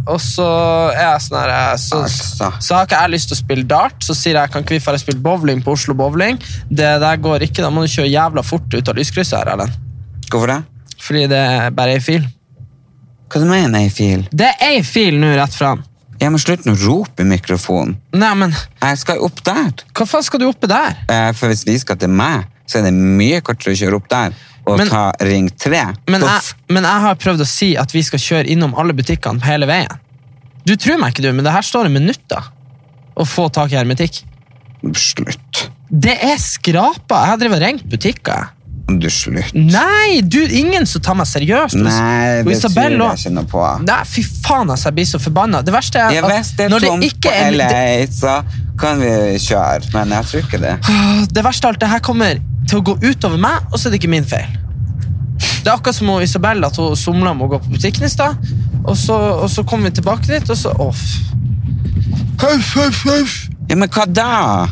og 0.05 0.19
så 0.21 0.45
er 0.93 0.99
jeg 1.01 1.21
sånn 1.25 1.39
her 1.39 1.53
så, 1.81 2.03
Altså. 2.05 2.51
så 2.61 2.75
har 2.77 2.85
ikke 2.85 2.99
jeg 3.01 3.13
lyst 3.15 3.31
til 3.31 3.37
å 3.37 3.39
spille 3.41 3.65
dart. 3.65 3.97
Så 4.05 4.13
sier 4.17 4.37
jeg 4.37 4.53
kan 4.53 4.61
ikke 4.61 4.77
vi 4.77 4.83
få 4.85 4.93
spille 5.01 5.23
bowling 5.23 5.63
på 5.65 5.73
Oslo 5.73 5.95
Bowling. 5.97 6.37
Det 6.69 6.91
der 7.01 7.17
går 7.23 7.47
ikke, 7.47 7.63
da 7.65 7.71
må 7.73 7.81
du 7.81 7.89
kjøre 7.89 8.11
jævla 8.13 8.45
fort 8.45 8.69
ut 8.77 8.91
av 8.93 8.99
lyskrysset 9.01 9.39
her, 9.39 9.53
Ellen. 9.55 9.73
Hvorfor 10.29 10.53
det? 10.53 10.59
Fordi 11.01 11.25
det 11.31 11.41
er 11.41 11.73
bare 11.75 11.97
ei 11.97 12.03
fil. 12.05 12.27
Hva 13.33 13.41
du 13.41 13.49
mener 13.49 13.81
ei 13.81 13.89
fil? 13.89 14.27
Det 14.29 14.45
er 14.53 14.75
ei 14.75 14.83
fil 14.85 15.17
nå 15.17 15.33
rett 15.39 15.57
fram. 15.57 15.81
Jeg 16.23 16.31
må 16.31 16.39
slutte 16.39 16.71
å 16.71 16.77
rope 16.85 17.19
i 17.23 17.27
mikrofonen. 17.27 17.97
Nei, 18.15 18.31
men 18.39 18.53
Jeg 18.81 18.97
skal 19.01 19.19
opp 19.25 19.41
der. 19.43 19.73
hva 19.93 20.05
faen 20.07 20.23
skal 20.23 20.39
du 20.39 20.47
oppe 20.47 20.69
der? 20.71 20.95
Eh, 21.11 21.31
For 21.35 21.51
hvis 21.51 21.65
vi 21.67 21.77
skal 21.81 21.97
til 21.99 22.09
meg, 22.09 22.45
så 22.65 22.79
er 22.79 22.87
det 22.87 22.93
mye 22.95 23.41
kortere 23.43 23.73
å 23.75 23.79
kjøre 23.81 23.97
opp 23.99 24.07
der 24.07 24.33
og 24.65 24.77
Men- 24.79 24.87
ta 24.87 25.11
Ring 25.19 25.49
3. 25.49 25.81
Men 26.07 26.21
jeg, 26.21 26.41
men 26.69 26.83
jeg 26.87 27.01
har 27.03 27.15
prøvd 27.19 27.41
å 27.43 27.47
si 27.47 27.75
at 27.77 27.91
vi 27.91 28.01
skal 28.01 28.19
kjøre 28.19 28.47
innom 28.47 28.73
alle 28.79 28.93
butikkene 28.95 29.43
hele 29.43 29.67
veien. 29.67 29.99
Du 30.65 30.75
tror 30.77 30.97
meg 30.97 31.11
ikke, 31.13 31.23
du, 31.27 31.33
men 31.33 31.43
det 31.43 31.51
her 31.51 31.61
står 31.61 31.85
i 31.87 31.89
minutter 31.89 32.41
å 33.17 33.25
få 33.27 33.49
tak 33.51 33.73
i 33.73 33.75
hermetikk. 33.75 34.23
Slutt. 34.95 35.67
Det 35.91 36.15
er 36.23 36.37
skrapa. 36.39 37.19
Jeg 37.19 37.29
har 37.33 37.37
drevet 37.37 37.59
og 37.59 37.67
ringt 37.67 37.89
butikker. 37.89 38.47
Du 38.87 39.07
slutt. 39.09 39.53
Nei, 39.55 40.19
du, 40.27 40.41
ingen 40.43 40.85
som 40.89 41.01
tar 41.01 41.15
meg 41.15 41.27
seriøst. 41.29 41.77
Nei, 41.79 42.41
og 42.41 42.49
det 42.51 42.57
tror 42.59 42.73
jeg 42.75 42.97
ikke 42.99 43.31
noe 43.31 43.47
på. 43.47 43.61
Nei, 43.87 43.99
fy 44.05 44.23
faen, 44.43 44.69
altså, 44.73 44.89
jeg 44.89 44.97
blir 44.97 45.07
så 45.07 45.21
forbanna. 45.23 45.61
Det 45.63 45.73
verste 45.73 46.01
er 46.03 46.17
jeg 46.17 46.25
hvis 46.27 46.51
det 46.57 46.65
er 46.65 46.73
når 46.73 46.83
det 46.83 46.91
ikke 47.07 47.31
er- 47.31 47.55
LA, 47.55 48.07
så 48.11 48.33
kan 48.79 48.99
vi 48.99 49.13
kjøre. 49.39 49.87
Men 49.93 50.11
jeg 50.17 50.25
tror 50.31 50.43
ikke 50.43 50.59
det. 50.65 50.75
det 51.33 51.45
verste 51.47 51.65
av 51.67 51.73
alt, 51.73 51.79
det 51.79 51.89
her 51.93 52.03
kommer 52.03 52.41
til 52.67 52.81
å 52.81 52.83
gå 52.91 52.97
utover 53.07 53.39
meg, 53.39 53.63
og 53.71 53.79
så 53.79 53.87
er 53.87 53.95
det 53.95 54.01
ikke 54.03 54.11
min 54.11 54.27
feil. 54.27 54.51
Det 55.63 55.71
er 55.71 55.77
akkurat 55.77 55.95
som 55.95 56.07
hun 56.11 56.21
Isabel, 56.21 56.63
at 56.67 56.75
hun 56.77 56.95
somla 56.99 57.33
med 57.33 57.47
å 57.47 57.51
gå 57.55 57.59
på 57.63 57.71
butikken 57.77 58.03
i 58.03 58.11
stad, 58.11 58.35
og 58.83 58.97
så, 58.99 59.15
og 59.43 59.49
så 59.49 59.63
kommer 59.63 59.89
vi 59.89 60.01
tilbake 60.01 60.27
dit, 60.27 60.49
og 60.49 60.57
så 60.59 60.75
off. 60.83 61.01
Huff, 62.43 62.73
huff, 62.75 63.03
huff. 63.07 63.35
Ja, 63.69 63.75
men 63.79 63.87
hva 63.89 64.05
da? 64.11 64.67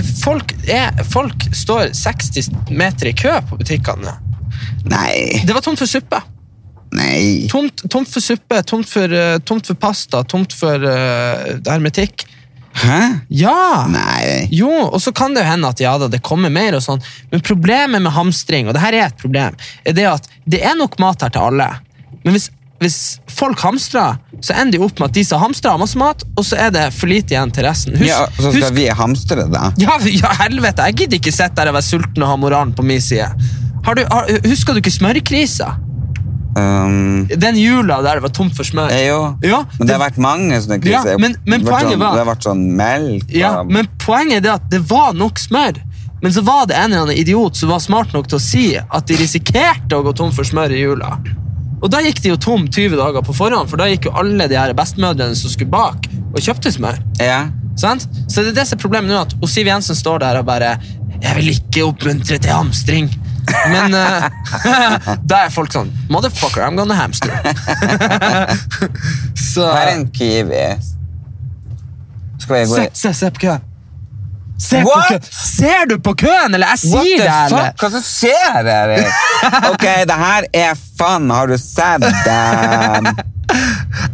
Folk, 0.00 0.54
er, 0.72 1.02
folk 1.04 1.48
står 1.52 1.90
60 1.96 2.48
meter 2.72 3.10
i 3.10 3.16
kø 3.16 3.32
på 3.48 3.58
butikkene. 3.60 4.14
Nei. 4.88 5.42
Det 5.44 5.52
var 5.52 5.64
tomt 5.64 5.80
for 5.82 5.90
suppe. 5.90 6.20
Nei. 6.96 7.48
Tomt, 7.52 7.84
tomt 7.92 8.08
for 8.12 8.24
suppe, 8.24 8.62
tomt 8.68 8.88
for, 8.88 9.12
eh, 9.12 9.38
tomt 9.48 9.68
for 9.68 9.78
pasta, 9.80 10.22
tomt 10.28 10.52
for 10.56 10.84
uh, 10.84 11.52
hermetikk. 11.68 12.24
Hæ? 12.82 13.00
Ja! 13.28 13.84
Nei. 13.92 14.48
Jo, 14.52 14.70
og 14.88 15.00
så 15.04 15.12
kan 15.16 15.36
det 15.36 15.44
jo 15.44 15.50
hende 15.50 15.68
at 15.72 15.80
ja, 15.80 15.92
da, 16.00 16.08
det 16.12 16.22
kommer 16.24 16.52
mer, 16.52 16.76
og 16.76 16.84
sånn. 16.84 17.04
men 17.32 17.44
problemet 17.44 18.00
med 18.00 18.12
hamstring, 18.16 18.68
og 18.68 18.76
det 18.76 18.84
her 18.84 18.96
er 18.96 19.06
et 19.10 19.20
problem, 19.20 19.56
er 19.84 19.96
det 19.96 20.08
at 20.08 20.28
det 20.48 20.62
er 20.64 20.76
nok 20.78 20.98
mat 21.02 21.24
her 21.24 21.32
til 21.32 21.52
alle. 21.52 21.68
Men 22.22 22.36
hvis, 22.36 22.48
hvis 22.82 22.98
folk 23.30 23.60
hamstrer, 23.62 24.18
så 24.42 24.54
ender 24.58 24.76
de 24.78 24.84
opp 24.84 24.98
med 25.00 25.08
at 25.10 25.14
de 25.14 25.22
som 25.24 25.40
hamstrer, 25.40 25.70
har 25.74 25.78
masse 25.82 25.98
mat, 26.00 26.24
og 26.36 26.44
så 26.44 26.58
er 26.58 26.70
det 26.74 26.88
for 26.96 27.06
lite 27.10 27.34
igjen 27.36 27.52
til 27.54 27.64
resten. 27.64 27.94
Husk, 27.96 28.08
Ja, 28.10 28.26
så 28.36 28.50
skal 28.50 28.58
husk, 28.60 28.74
vi 28.76 28.86
hamstre 28.98 29.46
da? 29.52 29.70
ja, 29.78 29.96
ja, 30.10 30.32
helvete, 30.42 30.88
jeg 30.90 30.98
gidder 31.02 31.20
ikke 31.20 31.32
sitte 31.32 31.54
der 31.62 31.70
og 31.72 31.78
være 31.78 31.88
sulten 31.88 32.22
og 32.26 32.28
ha 32.28 32.36
moralen 32.36 32.74
på 32.74 32.82
min 32.84 33.00
side. 33.00 33.30
Har 33.86 33.94
du, 33.98 34.04
har, 34.10 34.28
husker 34.46 34.74
du 34.74 34.82
ikke 34.82 34.92
smørkrisa? 34.94 35.72
Um, 36.52 37.26
Den 37.32 37.56
jula 37.56 38.02
der 38.04 38.18
det 38.20 38.22
var 38.26 38.32
tomt 38.36 38.52
for 38.56 38.62
smør. 38.68 38.90
jo. 38.92 39.20
Ja, 39.42 39.62
men 39.78 39.86
det 39.88 39.94
har 39.96 40.02
vært 40.02 40.18
mange 40.20 40.58
sånne 40.60 40.76
kriser. 40.84 41.14
Ja, 41.14 41.18
men- 41.18 41.36
men 41.46 41.64
Det 41.64 41.72
har 41.72 41.80
vært 41.80 41.90
sånn, 41.92 41.98
var- 41.98 42.12
Det 42.16 42.24
har 42.26 42.34
vært 42.34 42.44
sånn 42.44 42.66
melk 42.76 43.30
Ja, 43.32 43.60
og- 43.60 43.70
men 43.72 43.88
poenget 43.98 44.36
er 44.36 44.40
det 44.40 44.50
at 44.50 44.68
det 44.70 44.80
var 44.90 45.12
nok 45.14 45.38
smør. 45.38 45.76
Men 46.22 46.30
så 46.32 46.42
var 46.44 46.66
det 46.66 46.76
en 46.76 46.92
eller 46.92 47.02
annen 47.06 47.16
idiot 47.16 47.56
som 47.56 47.68
var 47.70 47.78
smart 47.80 48.12
nok 48.12 48.28
til 48.28 48.38
å 48.38 48.40
si 48.40 48.76
at 48.76 49.06
de 49.06 49.14
risikerte 49.16 49.90
å 49.90 50.04
gå 50.04 50.14
tom 50.14 50.30
for 50.30 50.44
smør 50.44 50.70
i 50.70 50.78
jula. 50.84 51.18
Og 51.82 51.90
da 51.90 52.02
gikk 52.04 52.22
de 52.22 52.30
jo 52.30 52.38
tom 52.38 52.68
20 52.70 52.94
dager 52.98 53.24
på 53.26 53.34
forhånd, 53.34 53.70
for 53.70 53.80
da 53.80 53.88
gikk 53.90 54.06
jo 54.06 54.14
alle 54.18 54.46
de 54.50 54.58
her 54.58 54.74
bestemødrene 54.78 55.34
som 55.38 55.50
skulle 55.50 55.72
bak, 55.72 56.06
og 56.32 56.38
kjøpte 56.38 56.70
smør. 56.74 57.00
Ja. 57.18 57.48
Sant? 57.78 58.06
Så 58.28 58.44
det 58.44 58.52
er 58.52 58.60
det 58.60 58.68
som 58.68 58.78
er 58.78 58.82
problemet 58.84 59.10
nå, 59.10 59.24
at 59.24 59.50
Siv 59.50 59.66
Jensen 59.66 59.98
står 59.98 60.22
der 60.22 60.38
og 60.42 60.46
bare 60.46 60.76
Jeg 61.22 61.36
vil 61.38 61.48
ikke 61.54 61.84
oppmuntre 61.86 62.38
til 62.38 62.52
hamstring. 62.52 63.10
Men 63.72 63.94
uh, 63.94 64.28
da 65.30 65.44
er 65.46 65.50
folk 65.50 65.72
sånn 65.74 65.90
Motherfucker, 66.12 66.62
I'm 66.62 66.78
gonna 66.78 66.94
hamster. 66.94 67.34
så 69.52 69.66
Her 69.72 69.88
er 69.88 69.92
en 69.96 70.06
kiwi. 70.14 70.64
Skal 72.42 72.56
vi 72.56 72.64
gå 72.70 72.78
Se, 72.78 72.88
se, 72.94 73.14
se 73.18 73.30
på 73.34 73.46
køen. 73.46 73.68
Se. 74.62 74.78
Ser 75.32 75.88
du 75.90 75.96
på 75.98 76.14
køen, 76.14 76.54
eller? 76.54 76.70
Jeg 76.76 76.78
sier 76.78 77.24
det, 77.24 77.26
eller? 77.26 77.72
fuck? 77.72 77.82
Hva 77.82 77.90
som 77.96 78.04
skjer 78.06 78.68
her? 78.68 78.92
Ok, 79.72 79.86
det 80.06 80.18
her 80.20 80.46
er 80.54 80.76
fun. 81.02 81.30
Har 81.34 81.50
du 81.50 81.56
sett? 81.58 82.02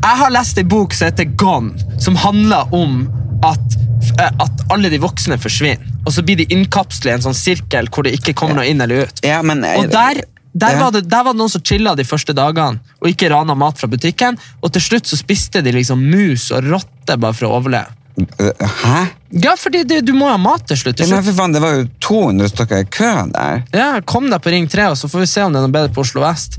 Jeg 0.09 0.17
har 0.23 0.31
lest 0.35 0.59
en 0.59 0.69
bok 0.69 0.95
som 0.97 1.11
heter 1.11 1.29
Gone, 1.39 1.75
som 2.03 2.17
handler 2.19 2.73
om 2.75 3.05
at, 3.47 3.77
eh, 4.19 4.33
at 4.43 4.65
alle 4.73 4.91
de 4.93 4.99
voksne 5.03 5.39
forsvinner. 5.41 5.85
Og 6.07 6.15
så 6.17 6.25
blir 6.25 6.41
de 6.41 6.49
innkapslet 6.55 7.13
i 7.13 7.15
en 7.19 7.27
sånn 7.29 7.37
sirkel 7.37 7.91
hvor 7.93 8.07
det 8.07 8.17
ikke 8.19 8.35
kommer 8.39 8.59
noe 8.61 8.67
inn 8.71 8.81
eller 8.85 9.07
ut. 9.07 9.23
Ja, 9.27 9.43
men 9.47 9.63
Og 9.65 9.91
der, 9.93 10.23
der, 10.55 10.73
Ja. 10.75 10.81
var 10.85 10.91
det, 10.97 11.05
der 11.11 11.25
var 11.25 11.37
det 11.37 11.39
noen 11.43 11.53
som 11.53 11.63
chilla 11.63 11.95
de 11.99 12.05
første 12.09 12.35
dagene 12.35 12.81
og 13.03 13.11
ikke 13.13 13.31
rana 13.31 13.55
mat 13.55 13.79
fra 13.79 13.89
butikken. 13.91 14.39
Og 14.63 14.73
til 14.73 14.83
slutt 14.83 15.07
så 15.11 15.17
spiste 15.21 15.63
de 15.63 15.73
liksom 15.77 16.01
mus 16.11 16.51
og 16.51 16.67
rotte 16.73 17.19
bare 17.19 17.37
for 17.37 17.47
å 17.51 17.61
overleve. 17.61 17.95
Hæ? 18.19 19.05
Ja, 19.45 19.53
fordi 19.61 19.83
det, 19.85 20.01
du 20.09 20.13
må 20.17 20.29
ha 20.31 20.37
mat 20.41 20.65
til 20.71 20.77
slutt. 20.81 21.01
Ja, 21.01 21.07
men 21.11 21.23
for 21.27 21.37
faen, 21.37 21.53
Det 21.53 21.61
var 21.63 21.75
jo 21.77 21.87
200 22.01 22.49
stykker 22.55 22.83
i 22.83 22.85
kø 22.89 23.11
der. 23.35 23.63
Ja, 23.77 23.89
Kom 24.09 24.31
deg 24.33 24.41
på 24.43 24.51
Ring 24.55 24.69
3, 24.73 24.87
og 24.93 24.97
så 24.97 25.09
får 25.13 25.21
vi 25.25 25.27
se 25.27 25.43
om 25.45 25.53
det 25.53 25.61
er 25.61 25.67
noe 25.69 25.75
bedre 25.75 25.93
på 25.95 26.01
Oslo 26.07 26.23
vest. 26.25 26.57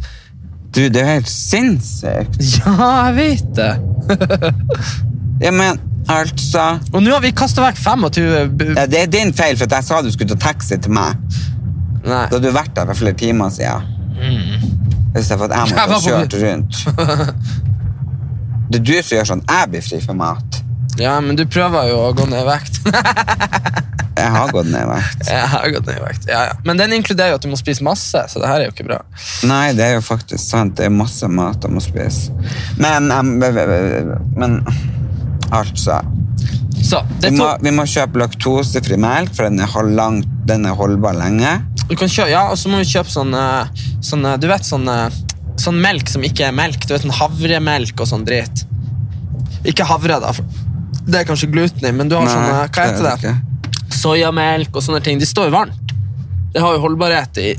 Du, 0.71 0.83
Det 0.89 0.95
er 1.01 1.05
jo 1.07 1.13
helt 1.17 1.29
sinnssykt. 1.33 2.37
Ja, 2.59 2.89
jeg 3.09 3.15
vet 3.19 3.53
det. 3.57 3.71
Ja, 5.41 5.51
men 5.55 5.77
altså 6.11 6.65
Og 6.91 6.99
nå 7.03 7.13
har 7.13 7.21
vi 7.23 7.29
kasta 7.31 7.63
vekk 7.63 7.77
25 7.79 8.49
bu- 8.59 8.73
ja, 8.75 8.83
Det 8.91 8.99
er 9.05 9.05
din 9.13 9.29
feil, 9.33 9.55
for 9.55 9.71
jeg 9.71 9.83
sa 9.87 10.01
du 10.03 10.09
skulle 10.11 10.35
ta 10.35 10.49
taxi 10.49 10.75
til 10.77 10.91
meg. 10.91 11.15
Nei. 12.03 12.25
Da 12.27 12.35
hadde 12.35 12.41
du 12.43 12.51
vært 12.55 12.73
der 12.75 12.85
for 12.89 12.99
flere 12.99 13.15
timer 13.15 13.49
siden. 13.55 13.87
Hvis 15.13 15.29
jeg, 15.31 15.37
for 15.39 15.47
at 15.47 15.55
jeg 15.55 15.71
måtte 15.71 15.93
ha 15.93 15.99
kjørt 16.03 16.35
rundt. 16.43 16.81
Det 18.69 18.77
er 18.81 18.83
du 18.85 18.91
som 19.01 19.15
gjør 19.17 19.29
sånn. 19.31 19.39
Jeg 19.49 19.69
blir 19.71 19.81
fri 19.87 19.99
for 20.03 20.13
mat. 20.19 20.59
Ja, 20.97 21.19
men 21.21 21.37
du 21.37 21.45
prøver 21.45 21.91
jo 21.91 22.01
å 22.07 22.13
gå 22.17 22.25
ned 22.31 22.41
i 22.41 22.47
vekt. 22.49 22.81
Jeg 24.19 24.31
har 24.35 24.51
gått 24.51 24.67
ned 24.67 24.83
i 24.83 24.89
vekt. 24.89 25.27
Jeg 25.29 25.47
har 25.53 25.73
gått 25.73 25.87
ned 25.87 25.99
i 25.99 26.03
vekt, 26.03 26.25
ja, 26.27 26.39
ja. 26.49 26.55
Men 26.67 26.79
den 26.79 26.93
inkluderer 26.97 27.33
jo 27.33 27.39
at 27.39 27.45
du 27.45 27.49
må 27.51 27.59
spise 27.59 27.85
masse, 27.85 28.23
så 28.31 28.41
det 28.41 28.49
her 28.49 28.63
er 28.63 28.67
jo 28.67 28.73
ikke 28.73 28.87
bra. 28.89 28.99
Nei, 29.47 29.71
det 29.77 29.85
er 29.85 29.95
jo 29.97 30.03
faktisk 30.03 30.43
sant. 30.43 30.75
Det 30.79 30.89
er 30.89 30.93
masse 30.93 31.27
mat 31.31 31.63
jeg 31.63 31.71
må 31.71 31.83
spise. 31.83 32.33
Men, 32.81 33.07
men 33.09 34.59
altså 35.55 36.01
Så, 36.83 37.01
det 37.21 37.31
vi 37.31 37.39
må, 37.39 37.49
vi 37.63 37.73
må 37.75 37.85
kjøpe 37.89 38.21
laktosefri 38.21 38.99
melk, 38.99 39.33
for 39.37 39.47
den 39.47 39.63
er, 39.63 39.91
lang, 39.95 40.21
den 40.49 40.67
er 40.67 40.77
holdbar 40.77 41.17
lenge. 41.17 41.55
kjøpe, 41.89 42.29
ja, 42.33 42.47
og 42.51 42.59
så 42.59 42.71
må 42.71 42.83
vi 42.83 42.91
kjøpe 42.91 43.13
sånn, 43.13 43.33
eh, 43.35 43.85
sånn 44.05 44.25
eh, 44.25 44.39
Du 44.41 44.49
vet 44.51 44.67
sånn, 44.67 44.87
eh, 44.91 45.19
sånn 45.59 45.79
melk 45.83 46.11
som 46.11 46.25
ikke 46.27 46.49
er 46.49 46.55
melk. 46.55 46.83
Du 46.83 46.95
vet 46.95 47.07
sånn 47.07 47.19
havremelk 47.21 48.03
og 48.03 48.11
sånn 48.11 48.27
drit. 48.27 48.65
Ikke 49.67 49.87
havre, 49.87 50.19
da. 50.23 50.31
For 50.35 50.58
det 51.11 51.19
er 51.23 51.27
kanskje 51.29 51.49
gluten 51.51 51.85
i, 51.89 51.91
men 51.95 52.09
du 52.09 52.15
har 52.17 52.25
Nei, 52.27 52.33
sånn 52.33 52.45
eh, 52.45 52.69
Hva 52.69 52.85
heter 52.89 53.03
det 53.03 53.15
det? 53.21 53.33
er 53.33 53.95
Soyamelk 53.99 54.75
og 54.77 54.83
sånne 54.85 55.01
ting. 55.03 55.19
De 55.19 55.25
står 55.27 55.49
jo 55.49 55.55
varmt. 55.57 55.93
Det 56.53 56.61
har 56.63 56.75
jo 56.77 56.81
holdbarhet 56.85 57.37
i 57.41 57.49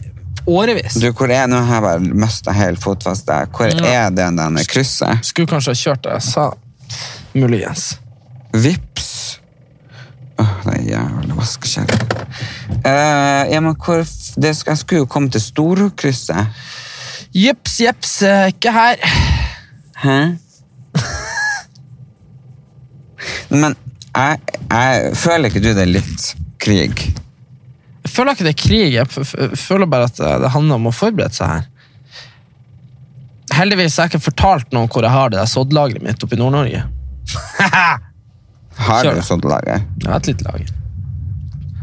årevis. 0.51 0.95
Du, 1.03 1.09
hvor 1.13 1.31
er 1.35 1.47
Nå 1.51 1.59
har 1.67 1.81
jeg 1.81 1.85
bare 1.89 2.21
mista 2.25 2.55
helt 2.57 2.81
fotfestet. 2.83 3.51
Hvor 3.55 3.67
Ja. 3.75 4.07
er 4.07 4.11
det 4.15 4.29
denne 4.39 4.65
krysset? 4.67 5.25
Skulle 5.27 5.51
kanskje 5.51 5.75
ha 5.75 5.81
kjørt 5.83 6.03
det 6.07 6.13
jeg 6.17 6.23
sa. 6.31 6.47
Muligens. 7.35 7.99
Vips. 8.55 9.11
Åh, 10.41 10.55
det 10.65 10.75
er 10.79 10.87
jævlig 10.95 11.37
vaskekjerring. 11.37 12.07
Uh, 12.87 13.43
ja, 13.53 13.61
men 13.61 13.75
hvor 13.77 14.01
det 14.41 14.55
skal, 14.57 14.71
Jeg 14.73 14.79
skulle 14.79 15.03
jo 15.05 15.07
komme 15.07 15.31
til 15.31 15.41
Storkrysset. 15.45 16.47
Jeps, 17.37 17.77
jeps, 17.85 18.23
eh, 18.27 18.47
ikke 18.55 18.73
her. 18.73 18.97
Hæ? 20.03 20.17
Men 23.51 23.75
jeg, 24.15 24.39
jeg 24.71 25.11
føler 25.19 25.51
ikke 25.51 25.63
du 25.63 25.71
det 25.75 25.83
er 25.85 25.91
litt 25.91 26.29
krig? 26.63 27.05
Jeg 28.01 28.13
føler 28.15 28.35
ikke 28.35 28.47
det 28.47 28.55
er 28.55 28.63
krig. 28.63 28.95
Jeg 28.95 29.59
føler 29.61 29.91
bare 29.91 30.09
at 30.11 30.21
det 30.43 30.53
handler 30.55 30.81
om 30.81 30.89
å 30.91 30.95
forberede 30.95 31.37
seg 31.37 31.53
her. 31.57 31.69
Heldigvis 33.55 33.97
har 33.99 34.07
jeg 34.07 34.15
ikke 34.15 34.29
fortalt 34.31 34.75
noen 34.75 34.89
hvor 34.91 35.05
jeg 35.05 35.13
har 35.13 35.33
det 35.33 35.41
der 35.41 35.51
soddlageret 35.51 36.05
mitt 36.07 36.23
oppe 36.25 36.37
i 36.37 36.41
Nord-Norge. 36.41 36.85
Har 38.81 39.05
du 39.05 39.11
det. 39.13 39.25
sånt 39.27 39.45
lager? 39.45 39.83
Jeg 40.01 40.09
har 40.09 40.17
et 40.23 40.29
lite 40.31 40.47
lager. 40.47 40.69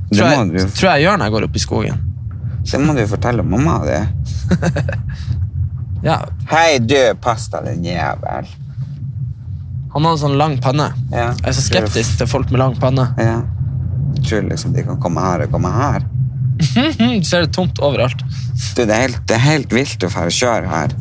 Det 0.08 0.18
Tror 0.18 0.32
jeg, 0.32 0.48
du, 0.56 0.72
tror 0.72 0.90
jeg 0.90 1.04
gjør 1.04 1.20
når 1.20 1.28
jeg 1.28 1.34
går 1.36 1.46
opp 1.46 1.58
i 1.60 1.62
skogen. 1.62 2.00
det 2.72 2.80
må 2.82 2.96
du 2.98 3.02
fortelle 3.12 3.44
mamma 3.46 3.76
di. 3.86 4.00
Ja, 6.06 6.20
Hei, 6.52 6.78
du, 6.80 6.96
pass 7.22 7.48
deg, 7.50 7.66
din 7.72 7.88
jævel. 7.90 8.46
Han 9.98 10.12
en 10.12 10.20
sånn 10.22 10.38
lang 10.38 10.58
panne. 10.62 10.92
Ja. 11.12 11.32
Jeg 11.40 11.48
er 11.50 11.56
så 11.58 11.64
skeptisk 11.66 12.20
til 12.20 12.30
folk 12.30 12.52
med 12.54 12.62
lang 12.62 12.76
panne. 12.78 13.10
Ja. 13.18 13.40
Tror 14.28 14.46
liksom 14.50 14.76
de 14.76 14.84
kan 14.86 15.00
komme 15.02 15.24
her 15.24 15.46
og 15.48 15.54
komme 15.56 15.72
her. 15.74 16.06
Du 16.98 17.26
ser 17.26 17.46
det 17.46 17.54
tomt 17.54 17.80
overalt. 17.82 18.22
Du, 18.76 18.84
det, 18.86 18.94
er 18.94 19.08
helt, 19.08 19.22
det 19.30 19.38
er 19.38 19.44
helt 19.46 19.74
vilt 19.74 20.06
å 20.06 20.10
få 20.14 20.28
kjøre 20.34 20.70
her. 20.70 20.94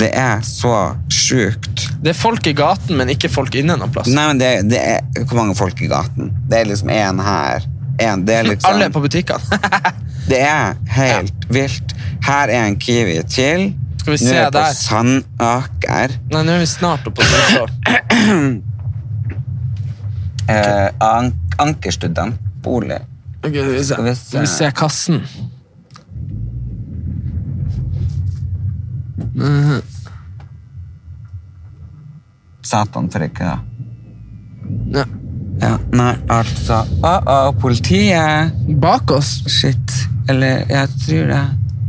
Det 0.00 0.10
er 0.16 0.42
så 0.44 0.74
sjukt. 1.12 1.86
Det 2.00 2.12
er 2.12 2.16
folk 2.16 2.46
i 2.48 2.52
gaten, 2.56 2.96
men 2.96 3.12
ikke 3.12 3.30
folk 3.32 3.56
inne 3.60 3.76
noen 3.80 3.92
plass. 3.92 4.08
Nei, 4.12 4.26
men 4.30 4.40
det, 4.40 4.50
det 4.70 4.80
er 4.80 5.24
Hvor 5.24 5.40
mange 5.40 5.56
folk 5.58 5.80
i 5.82 5.88
gaten? 5.90 6.32
Det 6.48 6.60
er 6.60 6.68
liksom 6.68 6.92
én 6.94 7.20
her. 7.24 7.66
En, 8.00 8.24
det 8.24 8.38
er 8.38 8.48
liksom 8.48 8.70
Alle 8.72 8.88
er 8.88 8.94
på 8.94 9.02
butikkene. 9.04 9.60
Det 10.30 10.38
er 10.46 10.76
helt 10.94 11.46
vilt. 11.50 11.94
Her 12.22 12.52
er 12.52 12.68
en 12.68 12.76
Kiwi 12.78 13.16
til. 13.26 13.72
Skal 14.00 14.16
vi 14.16 14.18
Nå 14.24 14.30
se 14.30 14.34
er 14.36 14.46
vi 14.46 14.50
på 14.50 14.56
der. 14.56 14.74
Sandaker. 14.80 16.16
Nei, 16.32 16.42
nå 16.46 16.56
er 16.56 16.62
vi 16.62 16.68
snart 16.70 17.08
oppe 17.10 17.20
på 17.20 17.30
Nordfjord. 17.30 18.66
Eh, 20.50 20.88
an 20.98 21.28
ankerstudentbolig. 21.62 22.96
Okay, 23.46 23.62
vi. 23.68 23.84
Skal 23.84 24.04
vi 24.04 24.14
se. 24.16 24.24
Skal 24.24 24.40
vi 24.40 24.46
se 24.50 24.70
kassen. 24.74 25.20
Satan, 32.66 33.06
for 33.12 33.28
ikke 33.28 33.46
da. 33.46 33.56
Ja. 34.98 35.06
Ja, 35.60 35.74
nei, 35.92 36.12
altså 36.32 36.80
Å, 37.04 37.14
oh, 37.28 37.48
politiet. 37.60 38.54
Bak 38.80 39.12
oss. 39.12 39.36
Shit. 39.46 39.96
Eller, 40.30 40.64
jeg 40.72 40.88
tror 41.04 41.30
det. 41.34 41.42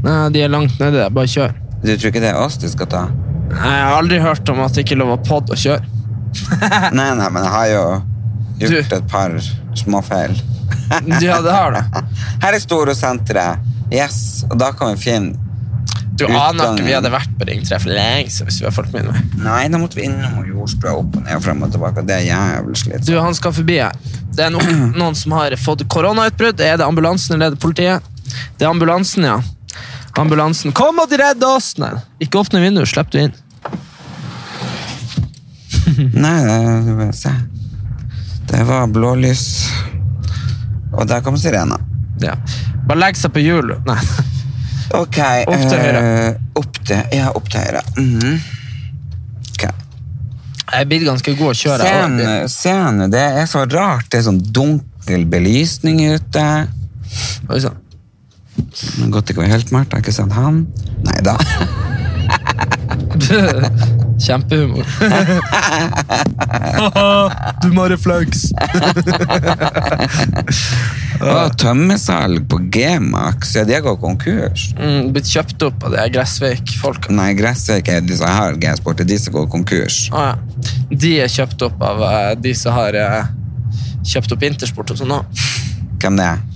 Nei, 0.05 0.15
de 0.36 0.45
er 0.45 0.51
langt 0.51 0.77
nede. 0.81 1.09
Bare 1.13 1.29
kjør. 1.29 1.61
Du 1.82 1.89
tror 1.97 2.11
ikke 2.11 2.21
det 2.23 2.29
er 2.34 2.39
oss 2.41 2.57
de 2.61 2.69
skal 2.69 2.88
ta? 2.91 3.03
Nei, 3.51 3.71
Jeg 3.73 3.86
har 3.89 3.97
aldri 3.97 4.19
hørt 4.23 4.49
om 4.53 4.59
at 4.63 4.75
det 4.77 4.86
ikke 4.86 4.95
er 4.95 5.01
lov 5.03 5.15
å 5.15 5.19
pod 5.25 5.49
å 5.51 5.57
kjøre. 5.59 5.84
Nei, 6.95 7.09
nei, 7.19 7.27
men 7.34 7.43
jeg 7.43 7.51
har 7.51 7.67
jo 7.73 7.84
gjort 8.61 8.89
Du- 8.91 8.95
et 8.95 9.07
par 9.11 9.34
småfeil. 9.75 10.38
Ja, 11.19 11.39
det 11.43 11.51
har 11.55 11.73
du. 11.75 12.01
Her 12.43 12.55
er 12.55 12.61
Storosenteret. 12.63 13.67
Yes, 13.91 14.45
og 14.49 14.55
da 14.61 14.69
kan 14.71 14.93
vi 14.93 15.01
finne 15.03 15.36
Du 16.15 16.23
aner 16.29 16.75
ikke 16.77 16.86
vi 16.86 16.93
hadde 16.95 17.09
vært 17.11 17.32
på 17.39 17.47
Ring 17.49 17.63
3 17.67 17.79
for 17.84 17.91
lenge 17.91 18.29
siden 18.32 18.47
hvis 18.47 18.59
vi 18.61 18.67
hadde 18.67 18.75
fulgt 18.77 18.93
med. 18.95 19.09
meg. 19.11 19.36
Nei, 19.43 19.63
da 19.73 19.79
måtte 19.82 19.97
vi 19.99 20.05
innom 20.07 20.38
Jordstua 20.47 20.93
opp 21.01 21.17
og 21.19 21.25
ned 21.25 21.36
og 21.39 21.43
frem 21.43 21.63
og 21.65 21.73
tilbake. 21.73 22.03
Det 22.07 22.15
er 22.21 22.27
jævlig 22.29 23.01
Du, 23.07 23.13
han 23.19 23.36
skal 23.36 23.55
forbi 23.57 23.79
her. 23.82 23.97
Det 24.32 24.45
er 24.47 24.53
noen, 24.53 24.91
noen 25.01 25.17
som 25.17 25.36
har 25.36 25.55
fått 25.59 25.84
koronautbrudd. 25.91 26.61
Er 26.63 26.77
det 26.79 26.86
ambulansen 26.88 27.36
eller 27.36 27.51
er 27.51 27.57
det 27.57 27.63
politiet? 27.63 28.07
Det 28.55 28.63
er 28.63 28.69
ambulansen, 28.71 29.27
ja. 29.27 29.39
Ambulansen. 30.20 30.74
'Kom 30.76 30.99
og 30.99 31.12
redd 31.12 31.43
oss!' 31.43 31.78
Nei, 31.80 31.93
ikke 32.20 32.41
åpne 32.41 32.62
vinduet, 32.64 32.89
slipp 32.89 33.12
du 33.12 33.20
inn. 33.22 33.34
Nei, 36.24 36.38
det, 36.45 37.07
se. 37.16 37.32
det 38.51 38.64
var 38.68 38.88
blålys. 38.88 39.45
Og 40.91 41.07
der 41.07 41.22
kom 41.24 41.38
sirena. 41.39 41.80
Ja. 42.22 42.36
Bare 42.88 42.99
legg 42.99 43.20
seg 43.20 43.32
på 43.34 43.43
hjul. 43.43 43.76
Nei. 43.88 43.99
Ok. 44.97 45.20
Opp 45.47 45.62
til 45.70 45.78
høyre. 45.80 46.01
Uh, 46.01 46.59
opp 46.59 46.82
til, 46.84 47.03
ja, 47.16 47.30
opp 47.36 47.47
til 47.51 47.64
høyre. 47.64 47.84
Mm. 47.95 48.41
Ok. 49.53 49.64
Jeg 49.64 50.82
er 50.82 50.89
blitt 50.89 51.07
ganske 51.07 51.36
god 51.39 51.53
å 51.53 51.55
kjøre. 51.62 51.88
Scenen, 51.88 52.49
scenen, 52.51 53.14
det 53.14 53.24
er 53.43 53.47
så 53.49 53.64
rart. 53.72 54.09
Det 54.12 54.20
er 54.20 54.28
sånn 54.28 54.41
dunkel 54.43 55.26
belysning 55.32 56.03
ute. 56.12 56.47
Oi 57.51 57.62
sann. 57.64 57.80
Det 58.70 59.05
er 59.05 59.12
Godt 59.14 59.28
det 59.28 59.36
ikke 59.36 59.43
var 59.43 59.53
helt 59.55 59.72
mørkt. 59.76 59.91
Jeg 59.91 59.97
har 59.97 60.03
ikke 60.05 60.18
sett 60.20 60.34
han. 60.38 60.55
Nei 61.07 61.20
da. 61.26 61.36
Kjempehumor. 64.22 64.86
du 67.64 67.68
må 67.74 67.82
ha 67.86 67.89
refleks. 67.91 68.43
Og 71.22 71.55
tømmersalg 71.62 72.45
på 72.51 72.59
G-Max. 72.74 73.55
Ja, 73.57 73.66
de 73.68 73.78
har 73.78 73.84
gått 73.86 74.01
konkurs. 74.03 74.68
Mm, 74.78 75.09
blitt 75.16 75.30
kjøpt 75.32 75.66
opp 75.68 75.88
av 75.88 75.95
de 75.95 76.01
her 76.03 76.14
Gressvik-folka. 76.14 77.14
Nei, 77.18 77.32
Gressvik 77.39 77.89
er 77.91 78.05
de 78.05 78.20
som 78.20 78.30
har 78.30 78.59
G-sport. 78.62 79.01
Det 79.01 79.07
er 79.07 79.12
de 79.16 79.20
som 79.26 79.36
går 79.39 79.49
konkurs. 79.53 80.03
Ah, 80.14 80.34
ja. 80.34 80.36
De 80.91 81.16
er 81.24 81.32
kjøpt 81.32 81.66
opp 81.66 81.82
av 81.88 82.05
eh, 82.05 82.32
de 82.45 82.53
som 82.57 82.78
har 82.78 82.97
eh, 82.99 83.22
kjøpt 84.14 84.38
opp 84.38 84.47
Intersport 84.51 84.93
og 84.93 85.01
sånn 85.01 85.18
òg. 85.18 85.43
Hvem 86.01 86.22
det 86.22 86.30
er? 86.36 86.47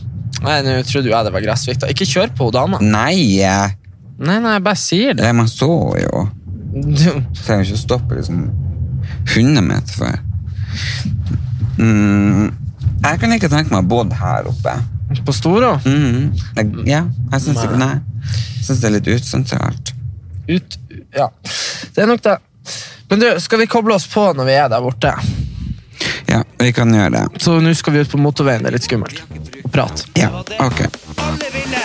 Nei, 0.43 0.57
nå 0.65 0.75
trodde 0.83 1.07
jo 1.09 1.13
jeg 1.15 1.25
det 1.27 1.33
var 1.33 1.43
Gressvik. 1.45 1.79
da. 1.79 1.87
Ikke 1.93 2.05
kjør 2.09 2.33
på 2.37 2.49
dama. 2.53 2.79
Nei! 2.83 3.39
eh, 3.41 3.71
Nei, 4.17 4.37
nei, 4.39 4.53
jeg 4.57 4.63
bare 4.63 4.79
sier 4.79 5.13
det. 5.15 5.23
Det 5.25 5.35
man 5.35 5.47
så 5.51 5.67
jo. 5.99 6.25
Du, 6.75 7.07
Trenger 7.45 7.65
ikke 7.65 7.77
å 7.77 7.81
stoppe 7.81 8.15
liksom 8.19 8.43
100 9.31 9.61
meter 9.63 9.95
før. 9.95 10.19
Mm, 11.79 12.49
jeg 13.03 13.19
kan 13.21 13.33
ikke 13.35 13.49
tenke 13.51 13.73
meg 13.73 13.83
å 13.83 13.89
bo 13.91 14.03
her 14.15 14.47
oppe. 14.49 14.75
på 15.25 15.35
Storå? 15.35 15.75
Mm, 15.85 16.31
jeg, 16.57 16.71
ja, 16.89 17.03
jeg 17.33 17.43
syns 17.43 17.63
ikke 17.63 17.79
Nei. 17.79 17.93
Jeg 18.25 18.65
synes 18.67 18.81
det 18.81 18.87
er 18.89 18.95
litt 18.95 19.09
utsentralt. 19.13 19.91
Ut 20.49 20.77
Ja, 21.15 21.27
det 21.95 22.03
er 22.03 22.09
nok 22.09 22.23
det. 22.25 22.37
Men 23.09 23.21
du, 23.21 23.27
skal 23.43 23.61
vi 23.61 23.67
koble 23.69 23.93
oss 23.95 24.07
på 24.09 24.23
når 24.35 24.47
vi 24.49 24.55
er 24.57 24.69
der 24.71 24.81
borte? 24.83 25.11
Ja, 26.35 26.43
vi 26.59 26.73
kan 26.75 26.91
gjøre 26.91 27.09
det. 27.13 27.25
Så 27.39 27.59
nå 27.63 27.71
skal 27.79 27.95
vi 27.95 28.03
ut 28.03 28.11
på 28.11 28.19
motorveien. 28.19 28.65
Det 28.65 28.73
er 28.73 28.75
litt 28.75 28.87
skummelt. 28.89 29.21
Og 29.63 29.71
prate. 29.71 30.09
Ja, 30.19 30.33
ok. 30.59 30.81
Moderne 31.15 31.84